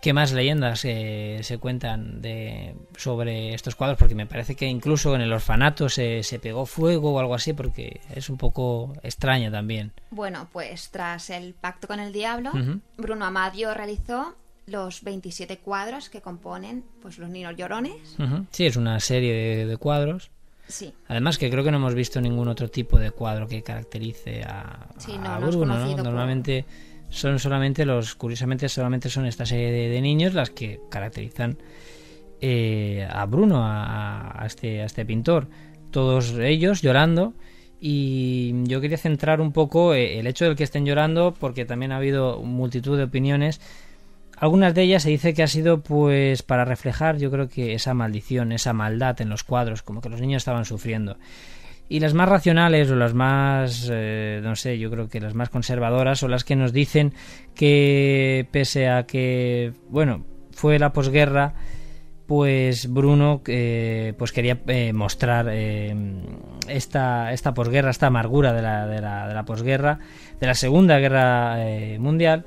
¿Qué 0.00 0.14
más 0.14 0.32
leyendas 0.32 0.82
eh, 0.86 1.40
se 1.42 1.58
cuentan 1.58 2.22
de, 2.22 2.74
sobre 2.96 3.52
estos 3.52 3.74
cuadros? 3.74 3.98
Porque 3.98 4.14
me 4.14 4.26
parece 4.26 4.54
que 4.54 4.66
incluso 4.66 5.14
en 5.14 5.20
el 5.20 5.32
orfanato 5.32 5.90
se, 5.90 6.22
se, 6.22 6.38
pegó 6.38 6.64
fuego 6.64 7.12
o 7.12 7.20
algo 7.20 7.34
así, 7.34 7.52
porque 7.52 8.00
es 8.14 8.30
un 8.30 8.38
poco 8.38 8.94
extraña 9.02 9.50
también. 9.50 9.92
Bueno, 10.10 10.48
pues 10.52 10.90
tras 10.90 11.28
el 11.28 11.52
pacto 11.52 11.86
con 11.86 12.00
el 12.00 12.14
diablo, 12.14 12.50
Bruno 12.96 13.26
Amadio 13.26 13.74
realizó 13.74 14.36
los 14.66 15.02
27 15.02 15.58
cuadros 15.58 16.08
que 16.08 16.22
componen 16.22 16.84
pues 17.02 17.18
los 17.18 17.28
niños 17.28 17.54
llorones. 17.56 18.16
Sí, 18.52 18.64
es 18.64 18.76
una 18.76 19.00
serie 19.00 19.66
de, 19.66 19.76
cuadros. 19.76 20.30
Sí. 20.66 20.94
Además 21.08 21.36
que 21.36 21.50
creo 21.50 21.62
que 21.62 21.72
no 21.72 21.76
hemos 21.76 21.94
visto 21.94 22.20
ningún 22.20 22.48
otro 22.48 22.70
tipo 22.70 22.98
de 22.98 23.10
cuadro 23.10 23.48
que 23.48 23.62
caracterice 23.62 24.44
a, 24.44 24.88
sí, 24.96 25.18
no, 25.18 25.28
a 25.28 25.38
Bruno, 25.40 25.66
¿no? 25.66 25.96
Normalmente 25.96 26.64
son 27.10 27.38
solamente 27.38 27.84
los, 27.84 28.14
curiosamente 28.14 28.68
solamente 28.68 29.10
son 29.10 29.26
esta 29.26 29.44
serie 29.44 29.70
de, 29.70 30.00
niños 30.00 30.32
las 30.32 30.50
que 30.50 30.80
caracterizan 30.88 31.58
eh, 32.40 33.06
a 33.10 33.26
Bruno, 33.26 33.62
a, 33.64 34.42
este, 34.46 34.80
a 34.80 34.86
este 34.86 35.04
pintor. 35.04 35.48
Todos 35.90 36.34
ellos 36.38 36.80
llorando. 36.82 37.34
Y 37.82 38.52
yo 38.64 38.82
quería 38.82 38.98
centrar 38.98 39.40
un 39.40 39.52
poco 39.52 39.94
eh, 39.94 40.18
el 40.18 40.26
hecho 40.26 40.44
del 40.44 40.54
que 40.54 40.64
estén 40.64 40.84
llorando, 40.84 41.34
porque 41.38 41.64
también 41.64 41.92
ha 41.92 41.96
habido 41.96 42.42
multitud 42.42 42.96
de 42.96 43.04
opiniones. 43.04 43.60
Algunas 44.36 44.74
de 44.74 44.82
ellas 44.82 45.02
se 45.02 45.10
dice 45.10 45.34
que 45.34 45.42
ha 45.42 45.46
sido 45.46 45.80
pues 45.80 46.42
para 46.42 46.64
reflejar, 46.64 47.18
yo 47.18 47.30
creo 47.30 47.48
que 47.48 47.74
esa 47.74 47.94
maldición, 47.94 48.52
esa 48.52 48.72
maldad 48.72 49.20
en 49.20 49.30
los 49.30 49.44
cuadros, 49.44 49.82
como 49.82 50.00
que 50.00 50.10
los 50.10 50.20
niños 50.20 50.42
estaban 50.42 50.66
sufriendo. 50.66 51.16
Y 51.92 51.98
las 51.98 52.14
más 52.14 52.28
racionales 52.28 52.88
o 52.92 52.94
las 52.94 53.14
más, 53.14 53.90
eh, 53.92 54.38
no 54.44 54.54
sé, 54.54 54.78
yo 54.78 54.92
creo 54.92 55.08
que 55.08 55.18
las 55.18 55.34
más 55.34 55.50
conservadoras 55.50 56.20
son 56.20 56.30
las 56.30 56.44
que 56.44 56.54
nos 56.54 56.72
dicen 56.72 57.14
que 57.52 58.46
pese 58.52 58.88
a 58.88 59.06
que, 59.06 59.72
bueno, 59.88 60.24
fue 60.52 60.78
la 60.78 60.92
posguerra, 60.92 61.54
pues 62.28 62.92
Bruno 62.92 63.42
eh, 63.44 64.14
pues 64.16 64.30
quería 64.30 64.60
eh, 64.68 64.92
mostrar 64.92 65.48
esta, 66.68 67.32
esta 67.32 67.54
posguerra, 67.54 67.90
esta 67.90 68.06
amargura 68.06 68.52
de 68.52 68.62
la, 68.62 68.86
de 68.86 69.00
la, 69.00 69.26
de 69.26 69.34
la 69.34 69.44
posguerra, 69.44 69.98
de 70.38 70.46
la 70.46 70.54
Segunda 70.54 70.96
Guerra 71.00 71.56
Mundial, 71.98 72.46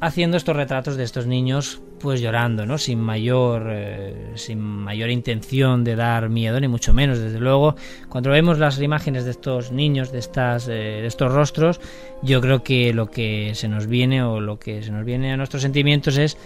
haciendo 0.00 0.36
estos 0.36 0.56
retratos 0.56 0.96
de 0.96 1.04
estos 1.04 1.28
niños 1.28 1.80
pues 2.04 2.20
llorando, 2.20 2.66
¿no? 2.66 2.76
Sin 2.76 3.00
mayor, 3.00 3.66
eh, 3.70 4.32
sin 4.34 4.60
mayor 4.60 5.08
intención 5.08 5.84
de 5.84 5.96
dar 5.96 6.28
miedo, 6.28 6.60
ni 6.60 6.68
mucho 6.68 6.92
menos. 6.92 7.18
Desde 7.18 7.40
luego, 7.40 7.76
cuando 8.10 8.28
vemos 8.28 8.58
las 8.58 8.78
imágenes 8.78 9.24
de 9.24 9.30
estos 9.30 9.72
niños, 9.72 10.12
de, 10.12 10.18
estas, 10.18 10.68
eh, 10.68 11.00
de 11.00 11.06
estos 11.06 11.32
rostros, 11.32 11.80
yo 12.20 12.42
creo 12.42 12.62
que 12.62 12.92
lo 12.92 13.10
que 13.10 13.52
se 13.54 13.68
nos 13.68 13.86
viene 13.86 14.22
o 14.22 14.38
lo 14.38 14.58
que 14.58 14.82
se 14.82 14.92
nos 14.92 15.06
viene 15.06 15.32
a 15.32 15.38
nuestros 15.38 15.62
sentimientos 15.62 16.18
es 16.18 16.36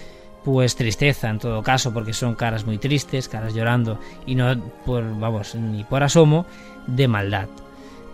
pues 0.45 0.77
tristeza 0.77 1.29
en 1.29 1.41
todo 1.41 1.61
caso, 1.65 1.93
porque 1.93 2.13
son 2.13 2.37
caras 2.37 2.65
muy 2.65 2.79
tristes, 2.79 3.29
caras 3.29 3.53
llorando 3.53 3.99
y 4.27 4.37
no 4.37 4.57
por, 4.87 5.03
vamos, 5.19 5.57
ni 5.57 5.83
por 5.83 6.05
asomo 6.05 6.47
de 6.87 7.09
maldad. 7.09 7.49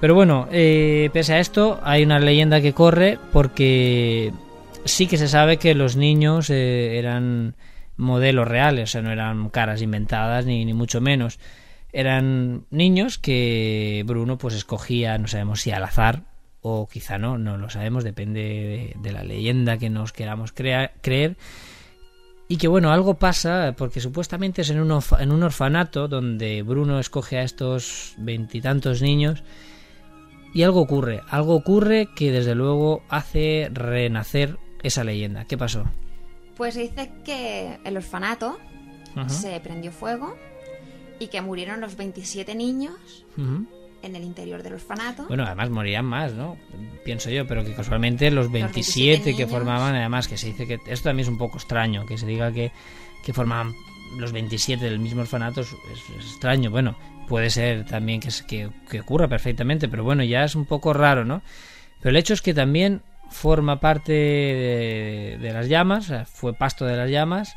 Pero 0.00 0.14
bueno, 0.14 0.48
eh, 0.50 1.10
pese 1.12 1.34
a 1.34 1.40
esto, 1.40 1.78
hay 1.82 2.04
una 2.04 2.18
leyenda 2.18 2.62
que 2.62 2.72
corre 2.72 3.18
porque 3.34 4.32
sí 4.84 5.06
que 5.06 5.18
se 5.18 5.28
sabe 5.28 5.58
que 5.58 5.74
los 5.74 5.96
niños 5.96 6.50
eh, 6.50 6.98
eran 6.98 7.56
modelos 7.96 8.48
reales, 8.48 8.90
o 8.90 8.92
sea, 8.92 9.02
no 9.02 9.10
eran 9.10 9.48
caras 9.50 9.82
inventadas 9.82 10.46
ni, 10.46 10.64
ni 10.64 10.74
mucho 10.74 11.00
menos. 11.00 11.38
Eran 11.92 12.66
niños 12.70 13.18
que 13.18 14.02
Bruno 14.06 14.36
pues 14.36 14.54
escogía, 14.54 15.16
no 15.18 15.28
sabemos 15.28 15.60
si 15.60 15.70
al 15.70 15.84
azar 15.84 16.24
o 16.60 16.88
quizá 16.88 17.18
no, 17.18 17.38
no 17.38 17.58
lo 17.58 17.68
sabemos, 17.70 18.04
depende 18.04 18.96
de, 19.00 19.12
la 19.12 19.22
leyenda 19.22 19.76
que 19.76 19.90
nos 19.90 20.12
queramos 20.12 20.52
creer. 20.52 21.36
Y 22.48 22.56
que 22.56 22.68
bueno, 22.68 22.90
algo 22.90 23.14
pasa 23.14 23.74
porque 23.76 24.00
supuestamente 24.00 24.62
es 24.62 24.70
en 24.70 24.80
un, 24.80 25.00
en 25.18 25.30
un 25.30 25.42
orfanato 25.42 26.08
donde 26.08 26.62
Bruno 26.62 26.98
escoge 26.98 27.38
a 27.38 27.42
estos 27.42 28.14
veintitantos 28.18 29.02
niños 29.02 29.44
y 30.54 30.62
algo 30.62 30.80
ocurre, 30.80 31.20
algo 31.28 31.54
ocurre 31.54 32.08
que 32.16 32.32
desde 32.32 32.54
luego 32.54 33.02
hace 33.08 33.68
renacer 33.72 34.58
esa 34.84 35.02
leyenda. 35.02 35.44
¿Qué 35.46 35.58
pasó? 35.58 35.84
Pues 36.56 36.76
dice 36.76 37.10
que 37.24 37.80
el 37.84 37.96
orfanato 37.96 38.58
se 39.26 39.58
prendió 39.60 39.90
fuego 39.90 40.36
y 41.18 41.28
que 41.28 41.40
murieron 41.40 41.80
los 41.80 41.96
27 41.96 42.54
niños 42.54 43.24
en 43.36 44.16
el 44.16 44.22
interior 44.22 44.62
del 44.62 44.74
orfanato. 44.74 45.26
Bueno, 45.26 45.44
además 45.44 45.70
morían 45.70 46.04
más, 46.04 46.34
¿no? 46.34 46.56
Pienso 47.04 47.30
yo, 47.30 47.46
pero 47.46 47.64
que 47.64 47.74
casualmente 47.74 48.30
los 48.30 48.52
27, 48.52 49.34
que 49.34 49.46
formaban, 49.46 49.96
además 49.96 50.28
que 50.28 50.36
se 50.36 50.48
dice 50.48 50.66
que 50.66 50.78
esto 50.86 51.08
también 51.08 51.24
es 51.26 51.28
un 51.28 51.38
poco 51.38 51.56
extraño, 51.56 52.06
que 52.06 52.18
se 52.18 52.26
diga 52.26 52.52
que, 52.52 52.70
que 53.24 53.32
formaban 53.32 53.74
los 54.18 54.32
27 54.32 54.84
del 54.84 55.00
mismo 55.00 55.22
orfanato 55.22 55.62
es, 55.62 55.74
extraño. 56.16 56.70
Bueno, 56.70 56.96
puede 57.26 57.50
ser 57.50 57.84
también 57.86 58.20
que, 58.20 58.28
que, 58.46 58.70
que 58.88 59.00
ocurra 59.00 59.26
perfectamente, 59.26 59.88
pero 59.88 60.04
bueno, 60.04 60.22
ya 60.22 60.44
es 60.44 60.54
un 60.54 60.66
poco 60.66 60.92
raro, 60.92 61.24
¿no? 61.24 61.42
Pero 62.00 62.10
el 62.10 62.16
hecho 62.16 62.34
es 62.34 62.42
que 62.42 62.52
también 62.52 63.02
forma 63.30 63.80
parte 63.80 64.12
de, 64.12 65.50
las 65.52 65.68
llamas, 65.68 66.12
fue 66.26 66.54
pasto 66.54 66.84
de 66.84 66.96
las 66.96 67.10
llamas 67.10 67.54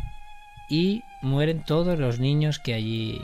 y 0.69 1.03
mueren 1.21 1.63
todos 1.63 1.99
los 1.99 2.19
niños 2.19 2.59
que 2.59 2.73
allí 2.73 3.21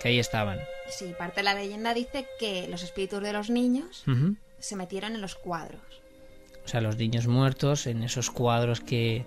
que 0.00 0.08
ahí 0.08 0.18
estaban. 0.18 0.58
Sí, 0.88 1.14
parte 1.18 1.40
de 1.40 1.44
la 1.44 1.54
leyenda 1.54 1.94
dice 1.94 2.26
que 2.38 2.68
los 2.68 2.82
espíritus 2.82 3.22
de 3.22 3.32
los 3.32 3.50
niños 3.50 4.04
se 4.58 4.76
metieron 4.76 5.14
en 5.14 5.20
los 5.20 5.34
cuadros. 5.34 5.80
O 6.64 6.68
sea, 6.68 6.80
los 6.80 6.96
niños 6.96 7.26
muertos 7.26 7.86
en 7.86 8.02
esos 8.02 8.30
cuadros 8.30 8.80
que, 8.80 9.24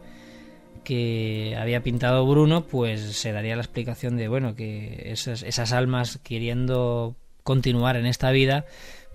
que 0.84 1.56
había 1.58 1.84
pintado 1.84 2.26
Bruno, 2.26 2.66
pues 2.66 3.00
se 3.18 3.32
daría 3.32 3.56
la 3.56 3.62
explicación 3.62 4.18
de, 4.18 4.28
bueno, 4.28 4.56
que 4.56 5.12
esas, 5.12 5.44
esas 5.44 5.72
almas 5.72 6.20
queriendo 6.24 7.16
continuar 7.44 7.96
en 7.96 8.06
esta 8.06 8.32
vida, 8.32 8.66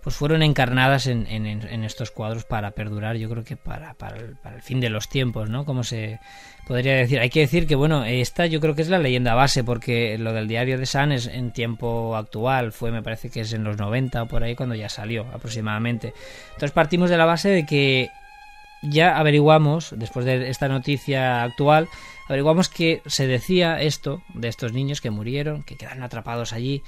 pues 0.05 0.17
fueron 0.17 0.43
encarnadas 0.43 1.07
en, 1.07 1.27
en, 1.27 1.83
estos 1.83 2.11
cuadros 2.11 2.45
para 2.45 2.73
perdurar, 2.73 3.17
yo 3.17 3.31
creo 3.31 3.43
que 3.43 3.57
para, 3.57 3.95
para, 3.95 4.19
el, 4.19 4.37
para, 4.37 4.57
el, 4.57 4.61
fin 4.61 4.79
de 4.79 4.91
los 4.91 5.09
tiempos, 5.09 5.49
¿no? 5.49 5.65
Como 5.65 5.83
se 5.83 6.21
podría 6.67 6.95
decir. 6.95 7.21
Hay 7.21 7.31
que 7.31 7.41
decir 7.41 7.67
que, 7.67 7.75
bueno, 7.75 8.05
esta 8.05 8.45
yo 8.45 8.61
creo 8.61 8.75
que 8.75 8.83
es 8.83 8.91
la 8.91 8.99
leyenda 8.99 9.35
base, 9.35 9.65
porque 9.65 10.19
lo 10.19 10.35
del 10.35 10.47
diario 10.47 10.77
de 10.77 10.85
San 10.85 11.11
es 11.11 11.27
en 11.27 11.53
tiempo 11.53 12.17
actual, 12.17 12.73
fue, 12.73 12.93
me 12.93 13.03
parece 13.03 13.31
que 13.31 13.41
es 13.41 13.55
en 13.55 13.65
los 13.65 13.79
90 13.79 14.25
o 14.25 14.29
por 14.29 14.45
ahí 14.45 14.55
cuando 14.55 14.75
ya 14.75 14.91
salió 14.91 15.23
aproximadamente. 15.33 16.13
Entonces 16.49 16.73
partimos 16.73 17.09
de 17.09 17.17
la 17.17 17.25
base 17.25 17.49
de 17.49 17.65
que 17.65 18.11
ya 18.83 19.17
averiguamos, 19.17 19.95
después 19.97 20.27
de 20.27 20.51
esta 20.51 20.69
noticia 20.69 21.43
actual, 21.43 21.89
averiguamos 22.29 22.69
que 22.69 23.01
se 23.07 23.27
decía 23.27 23.81
esto 23.81 24.23
de 24.35 24.49
estos 24.49 24.75
niños 24.75 25.01
que 25.01 25.09
murieron, 25.09 25.63
que 25.63 25.77
quedaron 25.77 26.03
atrapados 26.03 26.53
allí 26.53 26.83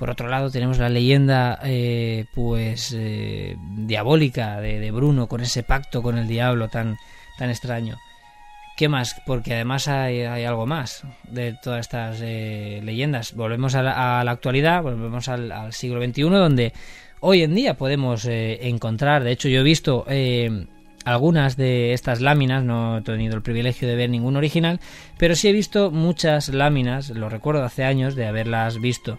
por 0.00 0.08
otro 0.08 0.28
lado 0.28 0.50
tenemos 0.50 0.78
la 0.78 0.88
leyenda 0.88 1.60
eh, 1.62 2.24
pues 2.34 2.96
eh, 2.96 3.58
diabólica 3.76 4.58
de, 4.58 4.90
Bruno 4.92 5.28
con 5.28 5.42
ese 5.42 5.62
pacto 5.62 6.02
con 6.02 6.16
el 6.16 6.26
diablo 6.26 6.68
tan, 6.68 6.96
tan 7.36 7.50
extraño. 7.50 7.98
¿Qué 8.78 8.88
más? 8.88 9.20
Porque 9.26 9.52
además 9.52 9.88
hay, 9.88 10.22
algo 10.22 10.64
más 10.64 11.04
de 11.28 11.54
todas 11.62 11.80
estas 11.80 12.20
eh, 12.22 12.80
leyendas. 12.82 13.34
Volvemos 13.34 13.74
a 13.74 13.82
la, 13.82 14.20
actualidad, 14.22 14.82
volvemos 14.82 15.28
al, 15.28 15.70
siglo 15.74 16.02
XXI 16.02 16.22
donde 16.22 16.72
hoy 17.20 17.42
en 17.42 17.54
día 17.54 17.74
podemos 17.74 18.24
encontrar, 18.24 19.22
de 19.22 19.32
hecho 19.32 19.50
yo 19.50 19.60
he 19.60 19.64
visto 19.64 20.06
algunas 21.04 21.58
de 21.58 21.92
estas 21.92 22.22
láminas, 22.22 22.64
no 22.64 22.98
he 22.98 23.02
tenido 23.02 23.36
el 23.36 23.42
privilegio 23.42 23.86
de 23.86 23.96
ver 23.96 24.08
ningún 24.08 24.38
original, 24.38 24.80
pero 25.18 25.34
sí 25.34 25.48
he 25.48 25.52
visto 25.52 25.90
muchas 25.90 26.48
láminas, 26.48 27.10
lo 27.10 27.28
recuerdo 27.28 27.64
hace 27.64 27.84
años 27.84 28.14
de 28.14 28.26
haberlas 28.26 28.80
visto 28.80 29.18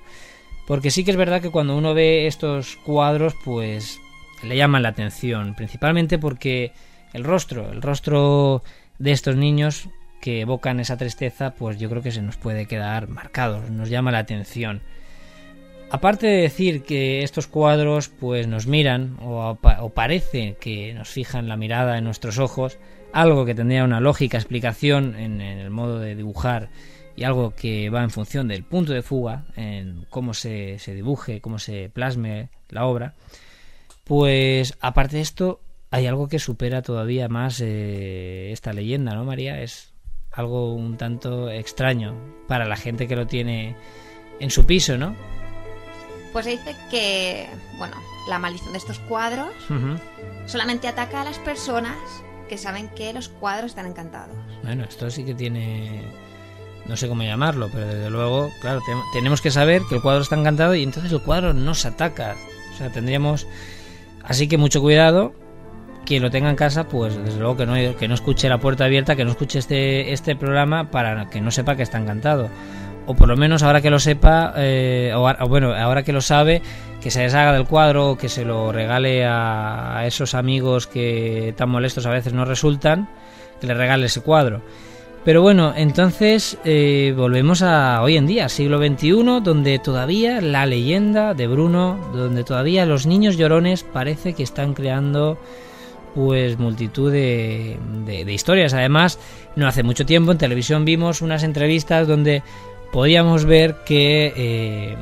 porque 0.72 0.90
sí 0.90 1.04
que 1.04 1.12
es 1.12 1.18
verdad 1.18 1.42
que 1.42 1.50
cuando 1.50 1.76
uno 1.76 1.94
ve 1.94 2.28
estos 2.28 2.78
cuadros, 2.78 3.36
pues 3.44 4.00
le 4.42 4.56
llaman 4.56 4.84
la 4.84 4.88
atención, 4.88 5.54
principalmente 5.54 6.18
porque 6.18 6.72
el 7.12 7.26
rostro, 7.26 7.70
el 7.74 7.82
rostro 7.82 8.64
de 8.98 9.12
estos 9.12 9.36
niños 9.36 9.90
que 10.22 10.40
evocan 10.40 10.80
esa 10.80 10.96
tristeza, 10.96 11.56
pues 11.56 11.78
yo 11.78 11.90
creo 11.90 12.02
que 12.02 12.14
se 12.14 12.22
nos 12.22 12.38
puede 12.38 12.68
quedar 12.68 13.10
marcado, 13.10 13.60
nos 13.70 13.90
llama 13.90 14.14
la 14.14 14.20
atención. 14.20 14.82
Aparte 15.90 16.28
de 16.28 16.44
decir 16.44 16.84
que 16.84 17.24
estos 17.24 17.48
cuadros 17.48 18.08
pues 18.08 18.48
nos 18.48 18.66
miran 18.66 19.18
o, 19.20 19.60
parece 19.94 20.56
que 20.62 20.94
nos 20.94 21.10
fijan 21.10 21.50
la 21.50 21.58
mirada 21.58 21.98
en 21.98 22.06
nuestros 22.06 22.40
ojos, 22.40 22.78
algo 23.12 23.44
que 23.44 23.56
tendría 23.56 23.84
una 23.84 24.00
lógica 24.00 24.38
explicación 24.38 25.18
en 25.18 25.42
el 25.42 25.70
modo 25.70 26.00
de 26.00 26.16
dibujar 26.16 26.70
y 27.16 27.24
algo 27.24 27.54
que 27.56 27.90
va 27.90 28.04
en 28.04 28.10
función 28.10 28.48
del 28.48 28.64
punto 28.64 28.94
de 28.94 29.02
fuga, 29.02 29.46
en 29.56 30.06
cómo 30.10 30.34
se, 30.34 30.80
se 30.80 30.94
dibuje, 30.94 31.42
cómo 31.42 31.60
se 31.60 31.90
plasme 31.90 32.50
la 32.70 32.86
obra, 32.86 33.14
Pues 34.04 34.78
aparte 34.82 35.18
de 35.18 35.22
esto, 35.22 35.62
hay 35.90 36.08
algo 36.08 36.28
que 36.28 36.40
supera 36.40 36.82
todavía 36.82 37.30
más 37.30 37.62
eh, 37.62 38.52
esta 38.52 38.74
leyenda, 38.74 39.14
¿no, 39.14 39.24
María? 39.26 39.62
Es 39.62 39.94
algo 40.32 40.74
un 40.74 40.98
tanto 40.98 41.50
extraño 41.50 42.16
para 42.48 42.66
la 42.66 42.78
gente 42.78 43.08
que 43.08 43.16
lo 43.16 43.28
tiene 43.28 43.76
en 44.40 44.50
su 44.50 44.66
piso, 44.66 44.98
¿no? 44.98 45.16
Pues 46.32 46.46
se 46.46 46.52
dice 46.52 46.76
que, 46.90 47.48
bueno, 47.78 47.96
la 48.30 48.40
maldición 48.40 48.72
de 48.72 48.78
estos 48.80 49.00
cuadros 49.00 49.50
solamente 50.46 50.88
ataca 50.88 51.22
a 51.22 51.26
las 51.26 51.40
personas 51.40 51.98
que 52.48 52.58
saben 52.58 52.88
que 52.90 53.14
los 53.14 53.28
cuadros 53.30 53.72
están 53.72 53.86
encantados. 53.86 54.36
Bueno, 54.64 54.84
esto 54.84 55.10
sí 55.10 55.24
que 55.26 55.36
tiene... 55.36 56.04
No 56.88 56.98
sé 56.98 57.08
cómo 57.08 57.24
llamarlo, 57.24 57.70
pero 57.72 57.86
desde 57.88 58.10
luego, 58.10 58.50
claro, 58.62 58.80
te- 58.86 59.18
tenemos 59.20 59.42
que 59.42 59.52
saber 59.52 59.82
que 59.88 59.96
el 59.96 60.02
cuadro 60.02 60.22
está 60.24 60.36
encantado 60.36 60.76
y 60.76 60.84
entonces 60.84 61.12
el 61.12 61.22
cuadro 61.22 61.54
nos 61.54 61.86
ataca. 61.86 62.36
O 62.74 62.78
sea, 62.78 62.90
tendríamos... 62.92 63.48
Así 64.24 64.48
que 64.48 64.58
mucho 64.58 64.82
cuidado. 64.82 65.34
Quien 66.06 66.24
lo 66.24 66.32
tenga 66.32 66.50
en 66.50 66.56
casa, 66.56 66.88
pues 66.88 67.16
desde 67.24 67.40
luego 67.40 67.58
que 67.58 67.66
no, 67.68 67.98
que 67.98 68.08
no 68.08 68.16
escuche 68.16 68.50
la 68.50 68.58
puerta 68.60 68.86
abierta, 68.86 69.16
que 69.16 69.24
no 69.24 69.32
escuche 69.32 69.60
este, 69.60 70.12
este 70.14 70.36
programa 70.36 70.90
para 70.90 71.30
que 71.30 71.40
no 71.42 71.52
sepa 71.52 71.76
que 71.76 71.84
está 71.84 72.00
encantado. 72.00 72.50
O 73.06 73.14
por 73.16 73.28
lo 73.30 73.38
menos 73.38 73.62
ahora 73.62 73.82
que 73.82 73.90
lo 73.92 74.00
sepa, 74.00 74.54
eh, 74.58 75.14
o 75.16 75.48
bueno, 75.48 75.74
ahora 75.76 76.02
que 76.04 76.12
lo 76.12 76.22
sabe, 76.22 76.62
que 77.02 77.12
se 77.12 77.22
deshaga 77.22 77.54
del 77.54 77.66
cuadro, 77.66 78.18
que 78.20 78.30
se 78.30 78.46
lo 78.46 78.72
regale 78.72 79.26
a, 79.26 79.98
a 80.00 80.08
esos 80.08 80.34
amigos 80.34 80.88
que 80.88 81.54
tan 81.56 81.70
molestos 81.70 82.06
a 82.08 82.10
veces 82.12 82.34
no 82.34 82.46
resultan, 82.46 83.08
que 83.60 83.68
le 83.68 83.74
regale 83.76 84.08
ese 84.08 84.22
cuadro. 84.22 84.62
Pero 85.24 85.44
bueno, 85.44 85.74
entonces 85.76 86.58
eh, 86.66 87.14
volvemos 87.16 87.62
a 87.62 88.02
hoy 88.02 88.18
en 88.18 88.26
día, 88.26 88.50
siglo 88.50 88.80
XXI, 88.80 89.12
donde 89.44 89.78
todavía 89.78 90.42
la 90.42 90.66
leyenda 90.66 91.36
de 91.36 91.46
Bruno, 91.46 92.00
donde 92.14 92.44
todavía 92.44 92.88
los 92.88 93.06
niños 93.06 93.38
llorones 93.38 93.84
parece 93.84 94.34
que 94.34 94.42
están 94.42 94.74
creando 94.74 95.38
pues 96.16 96.58
multitud 96.58 97.12
de, 97.12 97.78
de- 98.06 98.26
de 98.26 98.34
historias. 98.34 98.74
Además, 98.74 99.20
no 99.56 99.68
hace 99.68 99.84
mucho 99.84 100.08
tiempo 100.08 100.32
en 100.32 100.40
televisión 100.40 100.86
vimos 100.86 101.22
unas 101.22 101.44
entrevistas 101.44 102.08
donde 102.08 102.42
podíamos 102.92 103.46
ver 103.46 103.76
que 103.86 104.34
eh, 104.36 104.96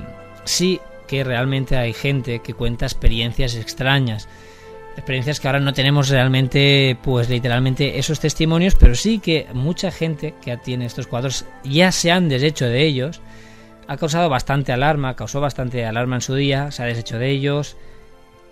sí 0.44 0.82
que 1.08 1.24
realmente 1.24 1.78
hay 1.78 1.94
gente 1.94 2.40
que 2.40 2.54
cuenta 2.54 2.86
experiencias 2.86 3.56
extrañas 3.56 4.28
experiencias 5.00 5.40
que 5.40 5.48
ahora 5.48 5.60
no 5.60 5.74
tenemos 5.74 6.10
realmente, 6.10 6.98
pues 7.02 7.30
literalmente 7.30 8.00
esos 8.00 8.20
testimonios, 8.20 8.76
pero 8.76 8.96
sí 8.96 9.20
que 9.20 9.48
mucha 9.54 9.92
gente 9.92 10.36
que 10.42 10.56
tiene 10.58 10.86
estos 10.86 11.08
cuadros 11.08 11.46
ya 11.64 11.92
se 11.92 12.12
han 12.12 12.30
deshecho 12.30 12.66
de 12.66 12.84
ellos, 12.84 13.22
ha 13.88 13.98
causado 13.98 14.30
bastante 14.30 14.72
alarma, 14.72 15.16
causó 15.16 15.42
bastante 15.42 15.84
alarma 15.84 16.18
en 16.18 16.22
su 16.22 16.36
día, 16.36 16.70
se 16.70 16.84
ha 16.84 16.86
deshecho 16.86 17.18
de 17.18 17.32
ellos. 17.32 17.76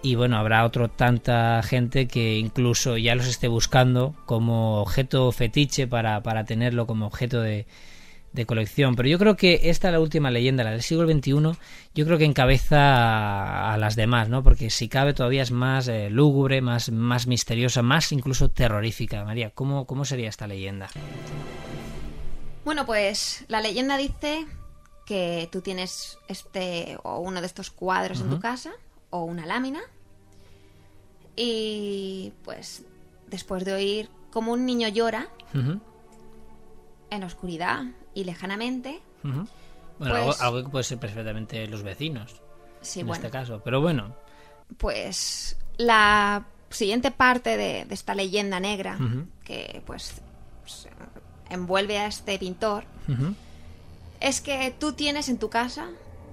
Y 0.01 0.15
bueno, 0.15 0.37
habrá 0.37 0.65
otro 0.65 0.89
tanta 0.89 1.61
gente 1.63 2.07
que 2.07 2.37
incluso 2.37 2.97
ya 2.97 3.13
los 3.13 3.27
esté 3.27 3.47
buscando 3.47 4.15
como 4.25 4.81
objeto 4.81 5.31
fetiche 5.31 5.85
para, 5.85 6.23
para 6.23 6.45
tenerlo 6.45 6.87
como 6.87 7.05
objeto 7.05 7.41
de, 7.41 7.67
de 8.37 8.45
colección. 8.45 8.95
Pero 8.95 9.09
yo 9.09 9.19
creo 9.19 9.35
que 9.35 9.61
esta, 9.63 9.91
la 9.91 9.99
última 9.99 10.31
leyenda, 10.31 10.63
la 10.63 10.71
del 10.71 10.81
siglo 10.81 11.05
XXI, 11.05 11.31
yo 11.93 12.05
creo 12.05 12.17
que 12.17 12.23
encabeza 12.25 13.73
a, 13.73 13.77
las 13.77 13.95
demás, 13.95 14.29
¿no? 14.29 14.43
Porque 14.43 14.69
si 14.69 14.87
cabe 14.87 15.13
todavía 15.13 15.41
es 15.41 15.51
más 15.51 15.89
eh, 15.89 16.09
lúgubre, 16.09 16.61
más, 16.61 16.89
más 16.91 17.27
misteriosa, 17.27 17.81
más 17.81 18.11
incluso 18.13 18.49
terrorífica. 18.49 19.25
María, 19.25 19.49
¿cómo, 19.49 19.85
¿cómo 19.85 20.05
sería 20.05 20.29
esta 20.29 20.47
leyenda? 20.47 20.87
Bueno, 22.63 22.85
pues 22.85 23.43
la 23.49 23.59
leyenda 23.59 23.97
dice 23.97 24.45
que 25.05 25.49
tú 25.51 25.61
tienes 25.61 26.17
este 26.27 26.97
o 27.03 27.19
uno 27.19 27.41
de 27.41 27.47
estos 27.47 27.71
cuadros 27.71 28.21
en 28.21 28.29
tu 28.29 28.39
casa 28.39 28.71
o 29.09 29.23
una 29.23 29.45
lámina 29.45 29.79
y 31.35 32.33
pues 32.43 32.83
después 33.27 33.63
de 33.63 33.73
oír 33.73 34.09
como 34.31 34.51
un 34.51 34.65
niño 34.65 34.89
llora 34.89 35.29
en 35.53 37.21
la 37.21 37.25
oscuridad 37.25 37.85
y 38.17 38.23
lejanamente. 38.23 38.99
Bueno, 39.21 39.47
Pues- 39.99 40.11
algo, 40.11 40.33
algo 40.39 40.63
que 40.63 40.69
puede 40.71 40.83
ser 40.83 40.97
perfectamente 40.97 41.67
los 41.67 41.83
vecinos, 41.83 42.41
sí, 42.81 43.01
en 43.01 43.07
bueno, 43.07 43.17
este 43.23 43.29
caso. 43.29 43.61
Pero 43.63 43.79
bueno, 43.79 44.15
pues 44.77 45.55
la 45.77 46.47
siguiente 46.71 47.11
parte 47.11 47.57
de, 47.57 47.85
de 47.85 47.93
esta 47.93 48.15
leyenda 48.15 48.59
negra 48.59 48.97
que 49.43 49.83
pues 49.85 50.19
envuelve 51.51 51.99
a 51.99 52.07
este 52.07 52.39
pintor 52.39 52.85
es 54.19 54.41
que 54.41 54.73
tú 54.79 54.93
tienes 54.93 55.29
en 55.29 55.37
tu 55.37 55.49
casa 55.51 55.89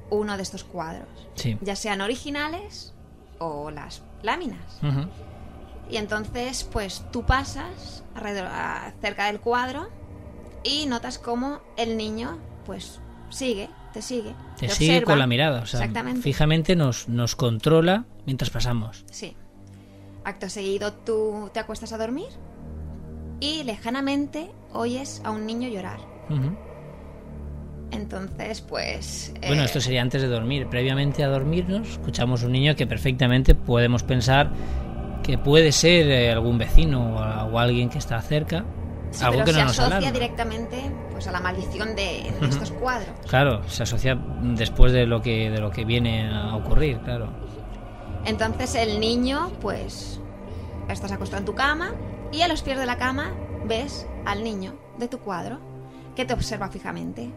uno 0.09 0.37
de 0.39 0.43
estos 0.43 0.65
cuadros, 0.65 1.07
sí. 1.35 1.59
ya 1.61 1.77
sean 1.77 2.01
originales 2.01 2.95
o 3.39 3.71
las 3.71 4.03
láminas. 4.23 4.81
Y 5.91 5.99
entonces, 5.99 6.65
pues 6.65 7.05
tú 7.13 7.25
pasas 7.25 8.05
alrededor, 8.15 8.49
cerca 9.03 9.27
del 9.27 9.39
cuadro 9.41 9.91
y 10.65 10.87
notas 10.87 11.19
cómo 11.19 11.61
el 11.77 11.97
niño, 11.97 12.39
pues 12.67 13.01
sigue, 13.31 13.69
te 13.93 14.03
sigue. 14.03 14.35
Te 14.59 14.67
te 14.67 14.75
sigue 14.75 14.93
observa. 14.95 15.13
con 15.13 15.19
la 15.19 15.27
mirada, 15.27 15.63
o 15.63 15.67
sea, 15.67 15.81
Exactamente. 15.81 16.23
fijamente 16.23 16.75
nos, 16.75 17.09
nos 17.09 17.37
controla 17.37 18.05
mientras 18.27 18.51
pasamos. 18.51 19.05
Sí. 19.11 19.37
Acto 20.25 20.49
seguido, 20.49 20.93
tú 20.93 21.51
te 21.53 21.61
acuestas 21.61 21.93
a 21.93 21.99
dormir 21.99 22.29
y 23.41 23.63
lejanamente 23.65 24.51
oyes 24.73 25.21
a 25.25 25.31
un 25.31 25.45
niño 25.47 25.69
llorar. 25.69 25.99
Entonces, 27.91 28.61
pues. 28.63 29.33
Bueno, 29.47 29.63
eh, 29.63 29.67
esto 29.67 29.81
sería 29.81 30.03
antes 30.03 30.23
de 30.23 30.29
dormir. 30.29 30.67
Previamente 30.69 31.23
a 31.23 31.29
dormirnos, 31.29 31.91
escuchamos 31.91 32.43
un 32.43 32.53
niño 32.53 32.75
que 32.75 32.87
perfectamente 32.87 33.55
podemos 33.55 34.03
pensar 34.03 34.51
que 35.23 35.39
puede 35.39 35.71
ser 35.73 36.09
eh, 36.11 36.33
algún 36.33 36.59
vecino 36.59 37.17
o 37.53 37.59
alguien 37.59 37.89
que 37.91 37.99
está 37.99 38.21
cerca. 38.21 38.65
Sí, 39.15 39.25
algo 39.25 39.37
pero 39.39 39.45
que 39.47 39.53
se 39.53 39.59
no 39.59 39.65
nos 39.65 39.79
asocia 39.79 39.97
alarma. 39.99 40.13
directamente 40.13 40.91
pues, 41.13 41.27
a 41.27 41.33
la 41.33 41.41
maldición 41.41 41.97
de, 41.97 42.33
de 42.41 42.47
estos 42.49 42.71
cuadros. 42.73 43.15
Claro, 43.29 43.63
se 43.69 43.83
asocia 43.85 44.15
después 44.43 44.93
de 44.93 45.07
lo 45.07 45.23
que 45.23 45.51
de 45.51 45.59
lo 45.61 45.71
que 45.71 45.85
viene 45.85 46.29
a 46.31 46.55
ocurrir, 46.57 46.99
claro. 47.01 47.29
Entonces 48.25 48.75
el 48.75 49.01
niño, 49.01 49.51
pues, 49.61 50.21
estás 50.89 51.13
acostado 51.13 51.41
en 51.41 51.45
tu 51.47 51.55
cama 51.55 51.93
y 52.33 52.43
a 52.43 52.49
los 52.49 52.63
pies 52.63 52.79
de 52.79 52.87
la 52.87 52.97
cama 52.97 53.33
ves 53.67 54.07
al 54.25 54.43
niño 54.43 54.75
de 54.99 55.09
tu 55.09 55.19
cuadro 55.19 55.59
que 56.17 56.25
te 56.25 56.33
observa 56.35 56.69
fijamente. 56.69 57.31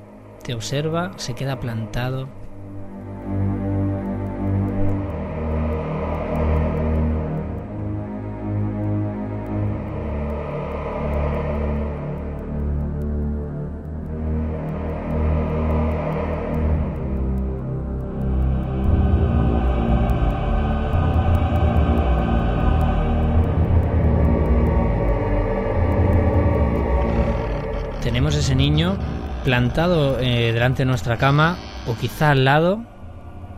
Te 0.44 0.54
observa, 0.54 1.12
se 1.18 1.34
queda 1.34 1.60
plantado. 1.60 2.28
Tenemos 28.18 28.34
ese 28.34 28.56
niño 28.56 28.98
plantado 29.44 30.20
eh, 30.20 30.52
delante 30.52 30.82
de 30.82 30.86
nuestra 30.88 31.18
cama 31.18 31.56
o 31.86 31.96
quizá 31.96 32.32
al 32.32 32.46
lado 32.46 32.84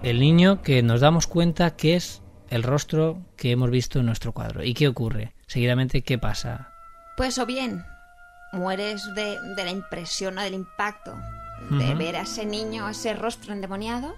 el 0.04 0.20
niño 0.20 0.62
que 0.62 0.84
nos 0.84 1.00
damos 1.00 1.28
cuenta 1.28 1.78
que 1.78 1.96
es 1.96 2.22
el 2.50 2.64
rostro 2.64 3.22
que 3.38 3.52
hemos 3.52 3.70
visto 3.70 4.00
en 4.00 4.08
nuestro 4.08 4.34
cuadro. 4.34 4.62
¿Y 4.62 4.74
qué 4.74 4.90
ocurre? 4.90 5.34
Seguidamente, 5.48 6.02
¿qué 6.02 6.18
pasa? 6.18 6.74
Pues 7.16 7.40
o 7.40 7.46
bien 7.46 7.86
mueres 8.52 9.06
de, 9.16 9.38
de 9.56 9.64
la 9.64 9.72
impresión 9.72 10.38
o 10.38 10.42
del 10.42 10.56
impacto 10.56 11.16
de 11.70 11.96
ver 11.96 12.18
a 12.18 12.24
ese 12.24 12.46
niño, 12.46 12.86
a 12.86 12.92
ese 12.92 13.14
rostro 13.14 13.54
endemoniado, 13.54 14.14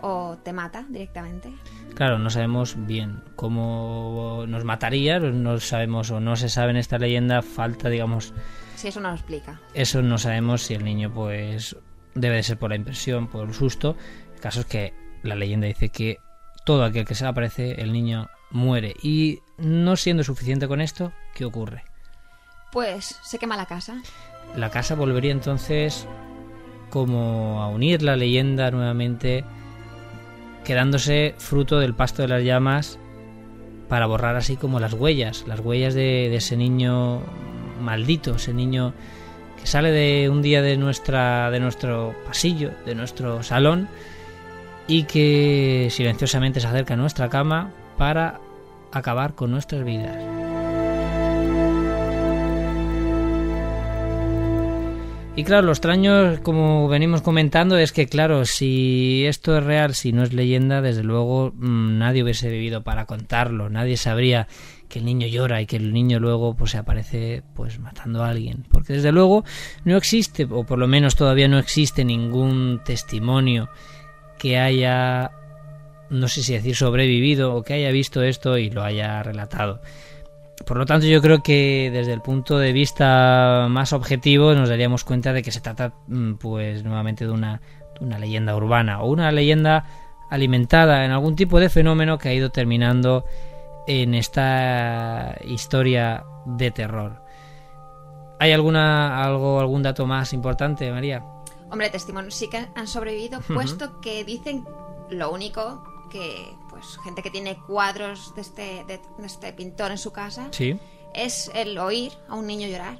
o 0.00 0.38
te 0.42 0.54
mata 0.54 0.86
directamente. 0.88 1.52
Claro, 1.96 2.18
no 2.18 2.30
sabemos 2.30 2.76
bien 2.86 3.22
cómo 3.36 4.46
nos 4.48 4.64
mataría, 4.64 5.18
no 5.18 5.60
sabemos 5.60 6.10
o 6.10 6.18
no 6.18 6.34
se 6.36 6.48
sabe 6.48 6.70
en 6.70 6.78
esta 6.78 6.96
leyenda, 6.96 7.42
falta, 7.42 7.90
digamos, 7.90 8.32
Si 8.82 8.88
eso 8.88 8.98
no 8.98 9.10
lo 9.10 9.14
explica. 9.14 9.60
eso 9.74 10.02
no 10.02 10.18
sabemos 10.18 10.62
si 10.62 10.74
el 10.74 10.82
niño 10.82 11.14
pues 11.14 11.76
debe 12.16 12.34
de 12.34 12.42
ser 12.42 12.58
por 12.58 12.70
la 12.70 12.74
impresión, 12.74 13.28
por 13.28 13.46
el 13.46 13.54
susto. 13.54 13.94
El 14.34 14.40
caso 14.40 14.62
es 14.62 14.66
que 14.66 14.92
la 15.22 15.36
leyenda 15.36 15.68
dice 15.68 15.90
que 15.90 16.18
todo 16.64 16.82
aquel 16.82 17.04
que 17.04 17.14
se 17.14 17.24
aparece, 17.24 17.80
el 17.80 17.92
niño 17.92 18.28
muere. 18.50 18.96
Y 19.00 19.38
no 19.56 19.94
siendo 19.94 20.24
suficiente 20.24 20.66
con 20.66 20.80
esto, 20.80 21.12
¿qué 21.32 21.44
ocurre? 21.44 21.84
Pues 22.72 23.20
se 23.22 23.38
quema 23.38 23.56
la 23.56 23.66
casa. 23.66 24.02
La 24.56 24.70
casa 24.70 24.96
volvería 24.96 25.30
entonces 25.30 26.08
como 26.90 27.62
a 27.62 27.68
unir 27.68 28.02
la 28.02 28.16
leyenda 28.16 28.72
nuevamente, 28.72 29.44
quedándose 30.64 31.36
fruto 31.38 31.78
del 31.78 31.94
pasto 31.94 32.22
de 32.22 32.28
las 32.28 32.42
llamas 32.42 32.98
para 33.88 34.06
borrar 34.06 34.34
así 34.34 34.56
como 34.56 34.80
las 34.80 34.94
huellas, 34.94 35.44
las 35.46 35.60
huellas 35.60 35.94
de, 35.94 36.26
de 36.30 36.34
ese 36.34 36.56
niño 36.56 37.22
maldito, 37.82 38.36
ese 38.36 38.54
niño 38.54 38.94
que 39.60 39.66
sale 39.66 39.90
de 39.90 40.28
un 40.28 40.42
día 40.42 40.62
de 40.62 40.76
nuestra 40.76 41.50
de 41.50 41.60
nuestro 41.60 42.14
pasillo, 42.26 42.70
de 42.86 42.94
nuestro 42.94 43.42
salón 43.42 43.88
y 44.86 45.04
que 45.04 45.88
silenciosamente 45.90 46.60
se 46.60 46.66
acerca 46.66 46.94
a 46.94 46.96
nuestra 46.96 47.28
cama 47.28 47.70
para 47.96 48.40
acabar 48.92 49.34
con 49.34 49.50
nuestras 49.50 49.84
vidas. 49.84 50.16
Y 55.34 55.44
claro, 55.44 55.62
lo 55.66 55.72
extraño, 55.72 56.42
como 56.42 56.88
venimos 56.88 57.22
comentando, 57.22 57.78
es 57.78 57.92
que, 57.92 58.06
claro, 58.06 58.44
si 58.44 59.24
esto 59.26 59.56
es 59.56 59.64
real, 59.64 59.94
si 59.94 60.12
no 60.12 60.24
es 60.24 60.34
leyenda, 60.34 60.82
desde 60.82 61.02
luego 61.02 61.52
mm, 61.56 61.96
nadie 61.96 62.22
hubiese 62.22 62.50
vivido 62.50 62.82
para 62.82 63.06
contarlo, 63.06 63.70
nadie 63.70 63.96
sabría 63.96 64.46
que 64.92 64.98
el 64.98 65.06
niño 65.06 65.26
llora 65.26 65.62
y 65.62 65.66
que 65.66 65.76
el 65.76 65.90
niño 65.94 66.20
luego 66.20 66.54
pues 66.54 66.72
se 66.72 66.76
aparece 66.76 67.42
pues 67.54 67.78
matando 67.78 68.22
a 68.22 68.28
alguien, 68.28 68.66
porque 68.70 68.92
desde 68.92 69.10
luego 69.10 69.42
no 69.84 69.96
existe, 69.96 70.46
o 70.50 70.64
por 70.64 70.78
lo 70.78 70.86
menos 70.86 71.16
todavía 71.16 71.48
no 71.48 71.58
existe 71.58 72.04
ningún 72.04 72.82
testimonio 72.84 73.70
que 74.38 74.58
haya, 74.58 75.30
no 76.10 76.28
sé 76.28 76.42
si 76.42 76.52
decir 76.52 76.76
sobrevivido 76.76 77.54
o 77.54 77.62
que 77.62 77.72
haya 77.72 77.90
visto 77.90 78.22
esto 78.22 78.58
y 78.58 78.68
lo 78.68 78.82
haya 78.82 79.22
relatado. 79.22 79.80
Por 80.66 80.76
lo 80.76 80.84
tanto, 80.84 81.06
yo 81.06 81.22
creo 81.22 81.42
que 81.42 81.90
desde 81.90 82.12
el 82.12 82.20
punto 82.20 82.58
de 82.58 82.74
vista 82.74 83.68
más 83.70 83.94
objetivo 83.94 84.54
nos 84.54 84.68
daríamos 84.68 85.04
cuenta 85.04 85.32
de 85.32 85.42
que 85.42 85.52
se 85.52 85.62
trata, 85.62 85.94
mm, 86.06 86.34
pues, 86.34 86.84
nuevamente 86.84 87.24
de 87.24 87.32
una, 87.32 87.62
una 88.00 88.18
leyenda 88.18 88.54
urbana 88.54 89.00
o 89.00 89.10
una 89.10 89.32
leyenda 89.32 89.86
alimentada 90.28 91.06
en 91.06 91.12
algún 91.12 91.34
tipo 91.34 91.58
de 91.58 91.70
fenómeno 91.70 92.18
que 92.18 92.28
ha 92.28 92.34
ido 92.34 92.50
terminando 92.50 93.24
en 93.86 94.14
esta 94.14 95.36
historia 95.44 96.24
de 96.44 96.70
terror. 96.70 97.22
¿Hay 98.38 98.52
alguna 98.52 99.22
algo 99.22 99.60
algún 99.60 99.82
dato 99.82 100.06
más 100.06 100.32
importante, 100.32 100.90
María? 100.90 101.24
Hombre, 101.70 101.90
testimonios 101.90 102.34
sí 102.34 102.48
que 102.48 102.66
han 102.74 102.86
sobrevivido, 102.86 103.40
puesto 103.40 104.00
que 104.00 104.24
dicen 104.24 104.64
lo 105.10 105.32
único 105.32 105.82
que 106.10 106.54
pues, 106.68 106.98
gente 107.04 107.22
que 107.22 107.30
tiene 107.30 107.56
cuadros 107.56 108.34
de 108.34 108.40
este, 108.42 108.84
de, 108.86 109.00
este 109.24 109.52
pintor 109.52 109.90
en 109.90 109.98
su 109.98 110.12
casa, 110.12 110.48
sí. 110.50 110.78
es 111.14 111.50
el 111.54 111.78
oír 111.78 112.12
a 112.28 112.34
un 112.34 112.46
niño 112.46 112.68
llorar. 112.68 112.98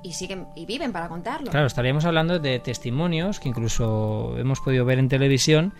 Y 0.00 0.12
siguen 0.12 0.46
y 0.54 0.64
viven 0.64 0.92
para 0.92 1.08
contarlo. 1.08 1.50
Claro, 1.50 1.66
estaríamos 1.66 2.04
hablando 2.04 2.38
de 2.38 2.60
testimonios 2.60 3.40
que 3.40 3.48
incluso 3.48 4.36
hemos 4.38 4.60
podido 4.60 4.84
ver 4.84 5.00
en 5.00 5.08
televisión 5.08 5.74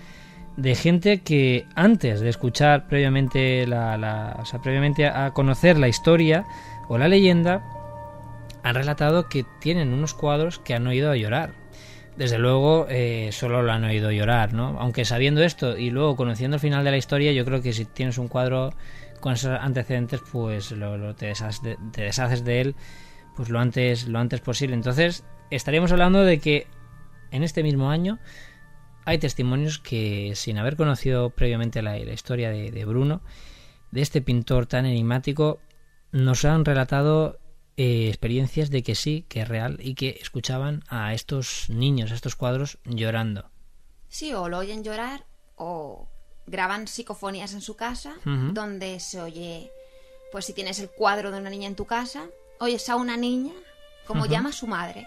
de 0.59 0.75
gente 0.75 1.23
que 1.23 1.66
antes 1.77 2.21
de 2.21 2.29
escuchar 2.29 2.88
previamente 2.88 3.64
la, 3.66 4.37
o 4.40 4.44
sea, 4.44 4.61
previamente 4.61 5.07
a 5.07 5.31
conocer 5.33 5.79
la 5.79 5.87
historia 5.87 6.44
o 6.88 6.99
la 6.99 7.07
leyenda 7.07 7.62
han 8.64 8.75
relatado 8.75 9.29
que 9.29 9.47
tienen 9.61 9.92
unos 9.92 10.14
cuadros 10.14 10.59
que 10.59 10.75
han 10.75 10.87
oído 10.87 11.14
llorar 11.14 11.55
desde 12.16 12.38
luego 12.38 12.87
eh, 12.90 13.29
solo 13.31 13.62
lo 13.62 13.71
han 13.71 13.85
oído 13.85 14.11
llorar, 14.11 14.53
¿no? 14.53 14.77
Aunque 14.81 15.05
sabiendo 15.05 15.44
esto 15.44 15.79
y 15.79 15.90
luego 15.90 16.16
conociendo 16.16 16.57
el 16.57 16.61
final 16.61 16.85
de 16.85 16.90
la 16.90 16.97
historia, 16.97 17.31
yo 17.31 17.44
creo 17.44 17.62
que 17.62 17.73
si 17.73 17.85
tienes 17.85 18.18
un 18.18 18.27
cuadro 18.27 18.75
con 19.21 19.35
esos 19.35 19.57
antecedentes, 19.61 20.21
pues 20.33 20.73
lo, 20.73 21.14
te, 21.14 21.33
deshaces 21.97 22.44
de, 22.44 22.61
él 22.61 22.75
pues 23.37 23.51
lo 23.51 23.61
antes, 23.61 24.09
lo 24.09 24.18
antes 24.18 24.40
posible. 24.40 24.75
Entonces, 24.75 25.25
estaríamos 25.51 25.92
hablando 25.92 26.25
de 26.25 26.40
que 26.40 26.66
en 27.31 27.44
este 27.44 27.62
mismo 27.62 27.88
año 27.88 28.18
hay 29.09 29.16
testimonios 29.16 29.79
que, 29.79 30.35
sin 30.35 30.59
haber 30.59 30.77
conocido 30.77 31.31
previamente 31.31 31.81
la, 31.81 31.97
historia 31.97 32.51
de, 32.51 32.71
de 32.71 32.85
Bruno, 32.85 33.23
de 33.90 34.03
este 34.03 34.21
pintor 34.21 34.66
tan 34.66 34.85
enigmático, 34.85 35.61
nos 36.12 36.44
han 36.44 36.66
relatado 36.66 37.38
eh, 37.79 38.09
experiencias 38.09 38.68
de 38.68 38.83
que 38.83 38.94
sí, 38.94 39.25
que 39.31 39.40
es 39.40 39.49
real 39.49 39.79
y 39.81 39.94
que 39.94 40.18
escuchaban 40.21 40.85
a 40.88 41.14
estos 41.14 41.71
niños, 41.71 42.12
a 42.12 42.16
estos 42.16 42.37
cuadros 42.37 42.77
llorando. 42.85 43.51
Sí, 44.09 44.35
o 44.35 44.51
lo 44.51 44.59
oyen 44.59 44.85
llorar 44.85 45.25
o 45.57 46.07
graban 46.47 46.87
psicofonías 46.87 47.55
en 47.55 47.62
su 47.62 47.77
casa 47.77 48.14
donde 48.25 49.01
se 49.01 49.23
oye, 49.23 49.73
pues 50.33 50.44
si 50.44 50.53
tienes 50.53 50.81
el 50.81 50.90
cuadro 50.90 51.31
de 51.31 51.40
una 51.40 51.49
niña 51.49 51.66
en 51.66 51.77
tu 51.77 51.87
casa, 51.87 52.27
oyes 52.61 52.87
a 52.90 52.97
una 52.97 53.16
niña 53.16 53.55
como 54.07 54.27
llama 54.27 54.51
a 54.51 54.53
su 54.53 54.66
madre. 54.66 55.07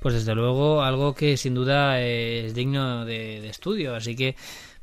Pues 0.00 0.14
desde 0.14 0.34
luego 0.34 0.82
algo 0.82 1.14
que 1.14 1.36
sin 1.36 1.54
duda 1.54 2.00
es 2.00 2.54
digno 2.54 3.04
de, 3.04 3.46
estudio, 3.48 3.94
así 3.94 4.16
que 4.16 4.34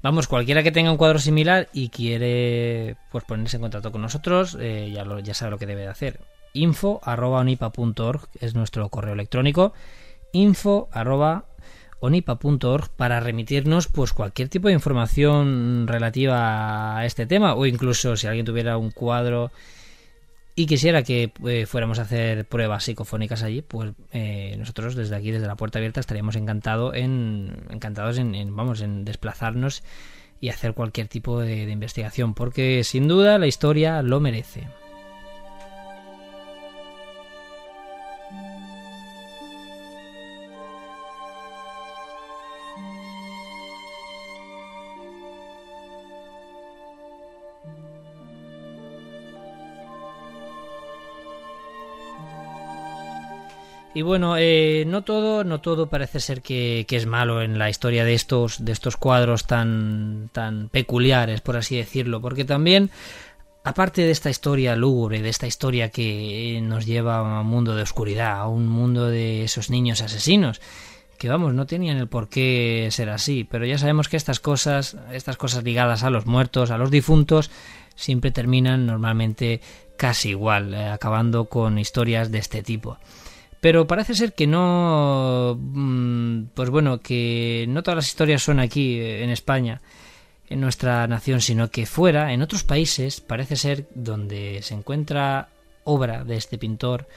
Vamos, 0.04 0.28
cualquiera 0.28 0.64
que 0.64 0.72
tenga 0.72 0.90
un 0.90 0.98
cuadro 0.98 1.20
similar 1.20 1.70
y 1.74 1.90
quiere 1.90 2.96
pues 3.12 3.24
ponerse 3.24 3.58
en 3.58 3.62
contacto 3.62 3.92
con 3.92 4.02
nosotros, 4.02 4.58
eh, 4.60 4.90
ya, 4.92 5.06
lo, 5.06 5.20
ya 5.20 5.36
sabe 5.36 5.52
lo 5.52 5.60
que 5.60 5.68
debe 5.68 5.82
de 5.82 5.90
hacer. 5.90 6.22
Info.onipa.org 6.54 8.28
es 8.40 8.56
nuestro 8.56 8.90
correo 8.90 9.14
electrónico. 9.14 9.74
Info.onipa.org 10.34 12.90
para 12.98 13.20
remitirnos 13.20 13.88
pues 13.88 14.14
cualquier 14.14 14.50
tipo 14.50 14.70
de 14.70 14.74
información 14.74 15.86
relativa 15.88 16.98
a 16.98 17.06
este 17.06 17.28
tema 17.28 17.54
o 17.54 17.68
incluso 17.68 18.18
si 18.18 18.28
alguien 18.28 18.46
tuviera 18.46 18.78
un 18.78 18.92
cuadro 18.92 19.52
y 20.56 20.66
quisiera 20.66 21.04
que 21.04 21.32
eh, 21.48 21.66
fuéramos 21.66 22.00
a 22.00 22.04
hacer 22.04 22.46
pruebas 22.46 22.84
psicofónicas 22.84 23.44
allí, 23.44 23.62
pues 23.62 23.94
eh, 24.12 24.56
nosotros 24.58 24.96
desde 24.96 25.16
aquí, 25.16 25.32
desde 25.32 25.48
la 25.48 25.56
puerta 25.56 25.80
abierta, 25.80 26.00
estaríamos 26.00 26.36
en, 26.36 26.42
encantados 27.70 28.18
en, 28.18 28.56
vamos, 28.56 28.82
en 28.82 29.06
desplazarnos 29.06 29.84
y 30.40 30.50
hacer 30.50 30.74
cualquier 30.74 31.08
tipo 31.08 31.40
de 31.40 31.70
investigación, 31.70 32.34
porque 32.34 32.84
sin 32.84 33.08
duda 33.08 33.38
la 33.38 33.48
historia 33.48 34.02
lo 34.02 34.20
merece. 34.20 34.68
Y 53.94 54.04
bueno, 54.04 54.38
eh, 54.38 54.86
no 54.88 55.04
todo, 55.04 55.44
no 55.44 55.60
todo 55.60 55.88
parece 55.88 56.22
ser 56.22 56.42
que, 56.42 56.86
es 56.90 57.06
malo 57.06 57.42
en 57.42 57.60
la 57.60 57.70
historia 57.70 58.06
de 58.06 58.14
estos, 58.14 58.64
de 58.64 58.72
estos 58.72 58.96
cuadros 58.96 59.46
tan, 59.46 60.30
tan 60.32 60.70
peculiares, 60.70 61.42
por 61.42 61.58
así 61.58 61.76
decirlo, 61.76 62.22
porque 62.22 62.46
también, 62.46 62.90
aparte 63.66 64.04
de 64.04 64.12
esta 64.12 64.30
historia 64.30 64.78
lúgubre, 64.78 65.22
de 65.22 65.28
esta 65.28 65.46
historia 65.46 65.90
que 65.90 66.62
nos 66.64 66.86
lleva 66.86 67.18
a 67.18 67.42
un 67.42 67.48
mundo 67.48 67.76
de 67.76 67.84
oscuridad, 67.84 68.40
a 68.40 68.48
un 68.48 68.66
mundo 68.68 69.08
de 69.08 69.44
esos 69.44 69.70
niños 69.70 70.02
asesinos, 70.02 70.62
que 71.18 71.28
vamos, 71.28 71.54
no 71.54 71.66
tenían 71.66 71.98
el 71.98 72.08
por 72.08 72.30
qué 72.30 72.88
ser 72.92 73.10
así, 73.10 73.44
pero 73.44 73.66
ya 73.66 73.78
sabemos 73.78 74.08
que 74.08 74.18
estas 74.18 74.40
cosas, 74.40 74.96
estas 75.12 75.36
cosas 75.36 75.66
ligadas 75.66 76.04
a 76.04 76.10
los 76.10 76.26
muertos, 76.26 76.72
a 76.72 76.78
los 76.78 76.92
difuntos, 76.92 77.52
siempre 77.96 78.32
terminan 78.32 78.86
normalmente 78.86 79.60
casi 79.98 80.30
igual, 80.30 80.74
eh, 80.74 80.88
acabando 80.88 81.46
con 81.46 81.78
historias 81.78 82.32
de 82.32 82.40
este 82.40 82.64
tipo. 82.64 82.98
Pero 83.62 83.86
parece 83.86 84.16
ser 84.16 84.34
que 84.34 84.48
no, 84.48 85.56
mm, 85.58 86.46
pues 86.56 86.72
bueno, 86.72 87.00
que 87.00 87.66
no 87.70 87.84
todas 87.84 87.98
las 87.98 88.08
historias 88.08 88.42
son 88.42 88.60
aquí 88.60 89.00
eh, 89.00 89.24
en 89.24 89.30
España, 89.30 89.82
en 90.50 90.60
nuestra 90.60 91.08
nación, 91.08 91.42
sino 91.42 91.70
que 91.70 91.86
fuera, 91.86 92.34
en 92.34 92.42
otros 92.42 92.64
países, 92.64 93.22
parece 93.22 93.56
ser 93.56 93.88
donde 93.94 94.62
se 94.64 94.74
encuentra 94.74 95.50
obra 95.84 96.24
de 96.24 96.38
este 96.38 96.58
pintor, 96.58 97.08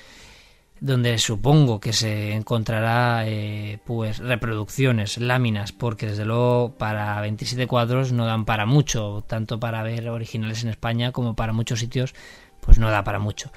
donde 0.80 1.16
supongo 1.18 1.80
que 1.80 1.94
se 1.94 2.35
encontrará 2.35 3.26
eh, 3.26 3.78
pues 3.87 4.18
reproducciones, 4.18 5.16
láminas, 5.16 5.72
porque 5.72 6.09
desde 6.09 6.26
luego 6.26 6.74
para 6.76 7.18
27 7.22 7.66
cuadros 7.66 8.12
no 8.12 8.26
dan 8.26 8.44
para 8.44 8.66
mucho, 8.66 9.24
tanto 9.26 9.59
para 9.59 9.83
ver 9.83 10.11
originales 10.11 10.62
en 10.62 10.68
España 10.68 11.11
como 11.11 11.35
para 11.35 11.54
muchos 11.54 11.80
sitios, 11.80 12.14
pues 12.61 12.78
no 12.78 12.90
da 12.90 13.02
para 13.02 13.18
mucho. 13.18 13.50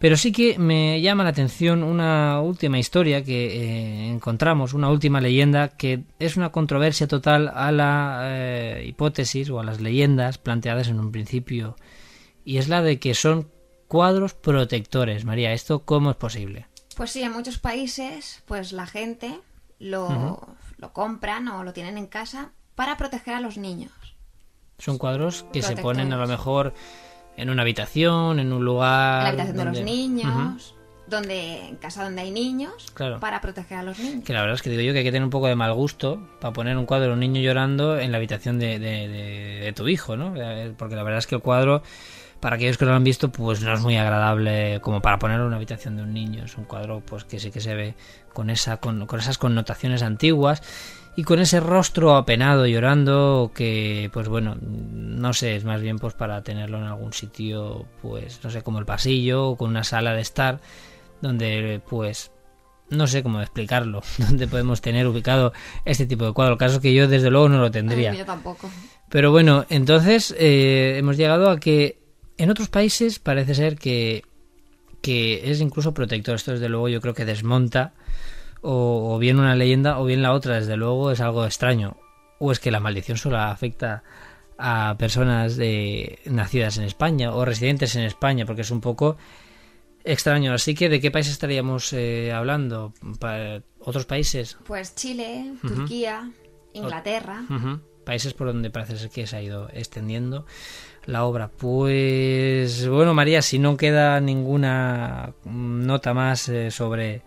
Pero 0.00 0.16
sí 0.16 0.32
que 0.32 0.58
me 0.58 1.00
llama 1.00 1.24
la 1.24 1.30
atención 1.30 1.82
una 1.82 2.40
última 2.40 2.78
historia 2.78 3.24
que 3.24 3.46
eh, 3.46 4.08
encontramos, 4.10 4.74
una 4.74 4.90
última 4.90 5.20
leyenda 5.20 5.68
que 5.68 6.04
es 6.18 6.36
una 6.36 6.50
controversia 6.50 7.06
total 7.06 7.50
a 7.54 7.72
la 7.72 8.20
eh, 8.24 8.84
hipótesis 8.86 9.48
o 9.50 9.60
a 9.60 9.64
las 9.64 9.80
leyendas 9.80 10.38
planteadas 10.38 10.88
en 10.88 11.00
un 11.00 11.10
principio. 11.10 11.76
Y 12.44 12.58
es 12.58 12.68
la 12.68 12.82
de 12.82 12.98
que 12.98 13.14
son 13.14 13.50
cuadros 13.88 14.34
protectores. 14.34 15.24
María, 15.24 15.52
¿esto 15.52 15.84
cómo 15.84 16.10
es 16.10 16.16
posible? 16.16 16.66
Pues 16.96 17.12
sí, 17.12 17.22
en 17.22 17.32
muchos 17.32 17.58
países, 17.58 18.42
pues 18.46 18.72
la 18.72 18.86
gente 18.86 19.40
lo, 19.78 20.56
lo 20.78 20.92
compran 20.92 21.48
o 21.48 21.64
lo 21.64 21.72
tienen 21.72 21.98
en 21.98 22.06
casa 22.06 22.52
para 22.74 22.96
proteger 22.96 23.34
a 23.34 23.40
los 23.40 23.56
niños. 23.56 23.92
Son 24.78 24.98
cuadros 24.98 25.46
que 25.52 25.62
se 25.62 25.76
ponen 25.76 26.12
a 26.12 26.16
lo 26.16 26.26
mejor 26.26 26.74
en 27.36 27.50
una 27.50 27.62
habitación, 27.62 28.38
en 28.38 28.52
un 28.52 28.64
lugar. 28.64 29.18
En 29.18 29.24
la 29.24 29.28
habitación 29.28 29.56
de 29.56 29.64
los 29.64 29.80
niños. 29.80 30.74
Donde, 31.06 31.68
en 31.68 31.76
casa 31.76 32.02
donde 32.02 32.22
hay 32.22 32.30
niños, 32.30 32.86
para 33.20 33.42
proteger 33.42 33.76
a 33.76 33.82
los 33.82 33.98
niños. 33.98 34.24
Que 34.24 34.32
la 34.32 34.40
verdad 34.40 34.54
es 34.54 34.62
que 34.62 34.70
digo 34.70 34.80
yo 34.80 34.92
que 34.94 35.00
hay 35.00 35.04
que 35.04 35.12
tener 35.12 35.24
un 35.24 35.30
poco 35.30 35.48
de 35.48 35.54
mal 35.54 35.74
gusto 35.74 36.26
para 36.40 36.54
poner 36.54 36.78
un 36.78 36.86
cuadro 36.86 37.08
de 37.08 37.12
un 37.12 37.20
niño 37.20 37.42
llorando 37.42 37.98
en 37.98 38.10
la 38.10 38.16
habitación 38.16 38.58
de, 38.58 38.78
de, 38.78 39.72
tu 39.76 39.86
hijo, 39.86 40.16
¿no? 40.16 40.34
Eh, 40.34 40.72
porque 40.78 40.96
la 40.96 41.02
verdad 41.02 41.18
es 41.18 41.26
que 41.26 41.34
el 41.34 41.42
cuadro, 41.42 41.82
para 42.40 42.56
aquellos 42.56 42.76
que 42.76 42.84
no 42.84 42.90
lo 42.90 42.96
han 42.96 43.04
visto, 43.04 43.30
pues 43.30 43.62
no 43.62 43.72
es 43.72 43.80
muy 43.80 43.96
agradable 43.96 44.80
como 44.80 45.00
para 45.00 45.18
ponerlo 45.18 45.44
en 45.44 45.48
una 45.48 45.56
habitación 45.56 45.96
de 45.96 46.02
un 46.02 46.12
niño. 46.12 46.44
Es 46.44 46.56
un 46.56 46.64
cuadro 46.64 47.00
pues 47.04 47.24
que 47.24 47.38
sí 47.38 47.50
que 47.50 47.60
se 47.60 47.74
ve 47.74 47.94
con, 48.32 48.50
esa, 48.50 48.76
con, 48.78 49.06
con 49.06 49.20
esas 49.20 49.38
connotaciones 49.38 50.02
antiguas 50.02 50.62
y 51.16 51.22
con 51.22 51.38
ese 51.38 51.60
rostro 51.60 52.16
apenado 52.16 52.66
llorando 52.66 53.52
que 53.54 54.10
pues 54.12 54.28
bueno 54.28 54.56
no 54.60 55.32
sé 55.32 55.56
es 55.56 55.64
más 55.64 55.80
bien 55.80 55.98
pues 55.98 56.14
para 56.14 56.42
tenerlo 56.42 56.78
en 56.78 56.84
algún 56.84 57.12
sitio 57.12 57.86
pues 58.02 58.40
no 58.42 58.50
sé 58.50 58.62
como 58.62 58.78
el 58.80 58.84
pasillo 58.84 59.50
o 59.50 59.56
con 59.56 59.70
una 59.70 59.84
sala 59.84 60.12
de 60.14 60.20
estar 60.20 60.60
donde 61.20 61.80
pues 61.88 62.32
no 62.90 63.06
sé 63.06 63.22
cómo 63.22 63.40
explicarlo 63.40 64.02
donde 64.18 64.48
podemos 64.48 64.80
tener 64.80 65.06
ubicado 65.06 65.52
este 65.84 66.06
tipo 66.06 66.26
de 66.26 66.32
cuadro 66.32 66.54
el 66.54 66.58
caso 66.58 66.76
es 66.76 66.80
que 66.82 66.92
yo 66.92 67.06
desde 67.06 67.30
luego 67.30 67.48
no 67.48 67.58
lo 67.58 67.70
tendría 67.70 68.10
Ay, 68.10 68.18
yo 68.18 68.24
tampoco. 68.24 68.68
pero 69.08 69.30
bueno 69.30 69.66
entonces 69.68 70.34
eh, 70.36 70.96
hemos 70.98 71.16
llegado 71.16 71.48
a 71.48 71.60
que 71.60 72.03
en 72.38 72.50
otros 72.50 72.68
países 72.68 73.18
parece 73.18 73.54
ser 73.54 73.76
que 73.76 74.24
que 75.04 75.50
es 75.50 75.60
incluso 75.60 75.92
protector 75.92 76.36
esto 76.36 76.52
desde 76.52 76.70
luego 76.70 76.88
yo 76.88 77.02
creo 77.02 77.12
que 77.12 77.26
desmonta 77.26 77.92
o, 78.62 79.14
o, 79.14 79.18
bien 79.18 79.38
una 79.38 79.54
leyenda 79.54 79.98
o 79.98 80.06
bien 80.06 80.22
la 80.22 80.32
otra, 80.32 80.54
desde 80.54 80.78
luego 80.78 81.10
es 81.10 81.20
algo 81.20 81.44
extraño. 81.44 81.98
O 82.38 82.50
es 82.50 82.58
que 82.58 82.70
la 82.70 82.80
maldición 82.80 83.18
solo 83.18 83.38
afecta 83.38 84.02
a 84.56 84.96
personas 84.98 85.56
de, 85.56 86.18
nacidas 86.24 86.78
en 86.78 86.84
España 86.84 87.34
o 87.34 87.44
residentes 87.44 87.94
en 87.96 88.04
España, 88.04 88.46
porque 88.46 88.62
es 88.62 88.70
un 88.70 88.80
poco 88.80 89.18
extraño. 90.02 90.54
Así 90.54 90.74
que, 90.74 90.88
¿de 90.88 91.00
qué 91.00 91.10
país 91.10 91.28
estaríamos 91.28 91.92
eh, 91.92 92.32
hablando? 92.32 92.94
¿Para 93.20 93.62
¿Otros 93.80 94.06
países? 94.06 94.56
Pues 94.64 94.94
Chile, 94.94 95.52
uh 95.52 95.66
-huh. 95.66 95.68
Turquía, 95.68 96.30
Inglaterra. 96.72 97.44
Uh 97.50 97.52
-huh. 97.52 97.80
Países 98.06 98.32
por 98.32 98.46
donde 98.46 98.70
parece 98.70 98.96
ser 98.96 99.10
que 99.10 99.26
se 99.26 99.36
ha 99.36 99.42
ido 99.42 99.68
extendiendo 99.72 100.46
la 101.06 101.24
obra. 101.24 101.48
Pues 101.48 102.88
bueno, 102.88 103.14
María, 103.14 103.42
si 103.42 103.58
no 103.58 103.76
queda 103.76 104.20
ninguna 104.20 105.34
nota 105.44 106.14
más 106.14 106.48
eh, 106.48 106.70
sobre 106.70 107.22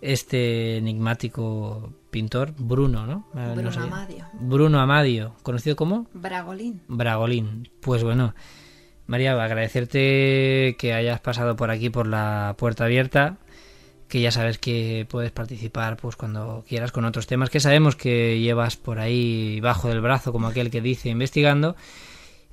este 0.00 0.76
enigmático 0.78 1.92
pintor, 2.10 2.54
Bruno, 2.56 3.06
¿no? 3.06 3.26
Bruno 3.32 3.70
no 3.70 3.82
Amadio. 3.82 4.24
Bruno 4.34 4.80
Amadio, 4.80 5.34
conocido 5.42 5.76
como 5.76 6.06
Bragolín. 6.12 6.82
Bragolín. 6.88 7.68
Pues 7.80 8.02
bueno, 8.02 8.34
María, 9.06 9.32
agradecerte 9.32 10.76
que 10.78 10.94
hayas 10.94 11.20
pasado 11.20 11.56
por 11.56 11.70
aquí 11.70 11.90
por 11.90 12.06
la 12.06 12.54
puerta 12.58 12.84
abierta, 12.84 13.38
que 14.08 14.20
ya 14.20 14.30
sabes 14.30 14.58
que 14.58 15.06
puedes 15.08 15.32
participar 15.32 15.96
pues 15.96 16.16
cuando 16.16 16.64
quieras 16.68 16.92
con 16.92 17.04
otros 17.04 17.26
temas 17.26 17.50
que 17.50 17.60
sabemos 17.60 17.96
que 17.96 18.38
llevas 18.40 18.76
por 18.76 18.98
ahí 18.98 19.60
bajo 19.60 19.88
del 19.88 20.00
brazo 20.00 20.32
como 20.32 20.46
aquel 20.46 20.70
que 20.70 20.80
dice 20.80 21.08
investigando 21.08 21.76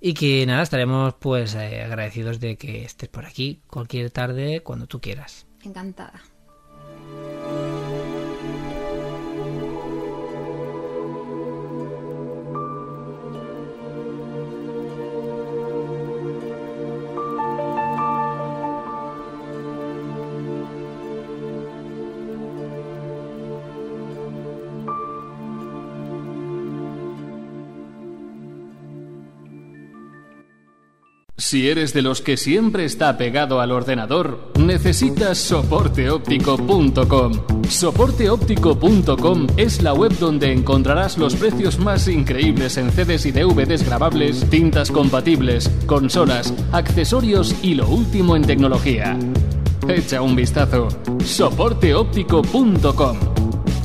y 0.05 0.13
que 0.13 0.45
nada, 0.45 0.63
estaremos 0.63 1.13
pues 1.13 1.55
eh, 1.55 1.81
agradecidos 1.81 2.41
de 2.41 2.57
que 2.57 2.83
estés 2.83 3.07
por 3.07 3.25
aquí 3.25 3.61
cualquier 3.67 4.11
tarde 4.11 4.61
cuando 4.61 4.85
tú 4.85 4.99
quieras. 4.99 5.47
Encantada. 5.63 6.21
Si 31.35 31.67
eres 31.67 31.93
de 31.93 32.03
los 32.03 32.21
que 32.21 32.37
siempre 32.37 32.85
está 32.85 33.17
pegado 33.17 33.59
al 33.59 33.71
ordenador, 33.71 34.51
necesitas 34.59 35.39
soporteóptico.com. 35.39 37.31
Soporteóptico.com 37.67 39.47
es 39.57 39.81
la 39.81 39.95
web 39.95 40.15
donde 40.19 40.51
encontrarás 40.51 41.17
los 41.17 41.35
precios 41.35 41.79
más 41.79 42.07
increíbles 42.07 42.77
en 42.77 42.91
CDs 42.91 43.25
y 43.25 43.31
DVDs 43.31 43.83
grabables, 43.83 44.47
tintas 44.51 44.91
compatibles, 44.91 45.71
consolas, 45.87 46.53
accesorios 46.71 47.55
y 47.63 47.73
lo 47.73 47.87
último 47.87 48.35
en 48.35 48.43
tecnología. 48.43 49.17
Echa 49.87 50.21
un 50.21 50.35
vistazo. 50.35 50.87
soporteóptico.com. 51.25 53.17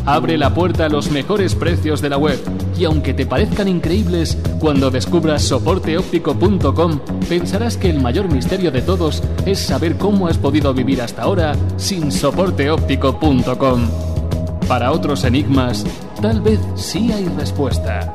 Abre 0.04 0.36
la 0.36 0.52
puerta 0.52 0.84
a 0.84 0.90
los 0.90 1.10
mejores 1.10 1.54
precios 1.54 2.02
de 2.02 2.10
la 2.10 2.18
web 2.18 2.38
y 2.78 2.84
aunque 2.84 3.12
te 3.14 3.26
parezcan 3.26 3.68
increíbles, 3.68 4.38
cuando 4.60 4.90
descubras 4.90 5.42
soporteóptico.com 5.42 7.00
pensarás 7.28 7.76
que 7.76 7.90
el 7.90 8.00
mayor 8.00 8.32
misterio 8.32 8.70
de 8.70 8.82
todos 8.82 9.22
es 9.46 9.58
saber 9.58 9.96
cómo 9.96 10.28
has 10.28 10.38
podido 10.38 10.72
vivir 10.72 11.02
hasta 11.02 11.22
ahora 11.22 11.56
sin 11.76 12.12
soporteóptico.com. 12.12 13.88
Para 14.68 14.92
otros 14.92 15.24
enigmas, 15.24 15.84
tal 16.20 16.40
vez 16.40 16.60
sí 16.76 17.10
hay 17.10 17.24
respuesta. 17.36 18.14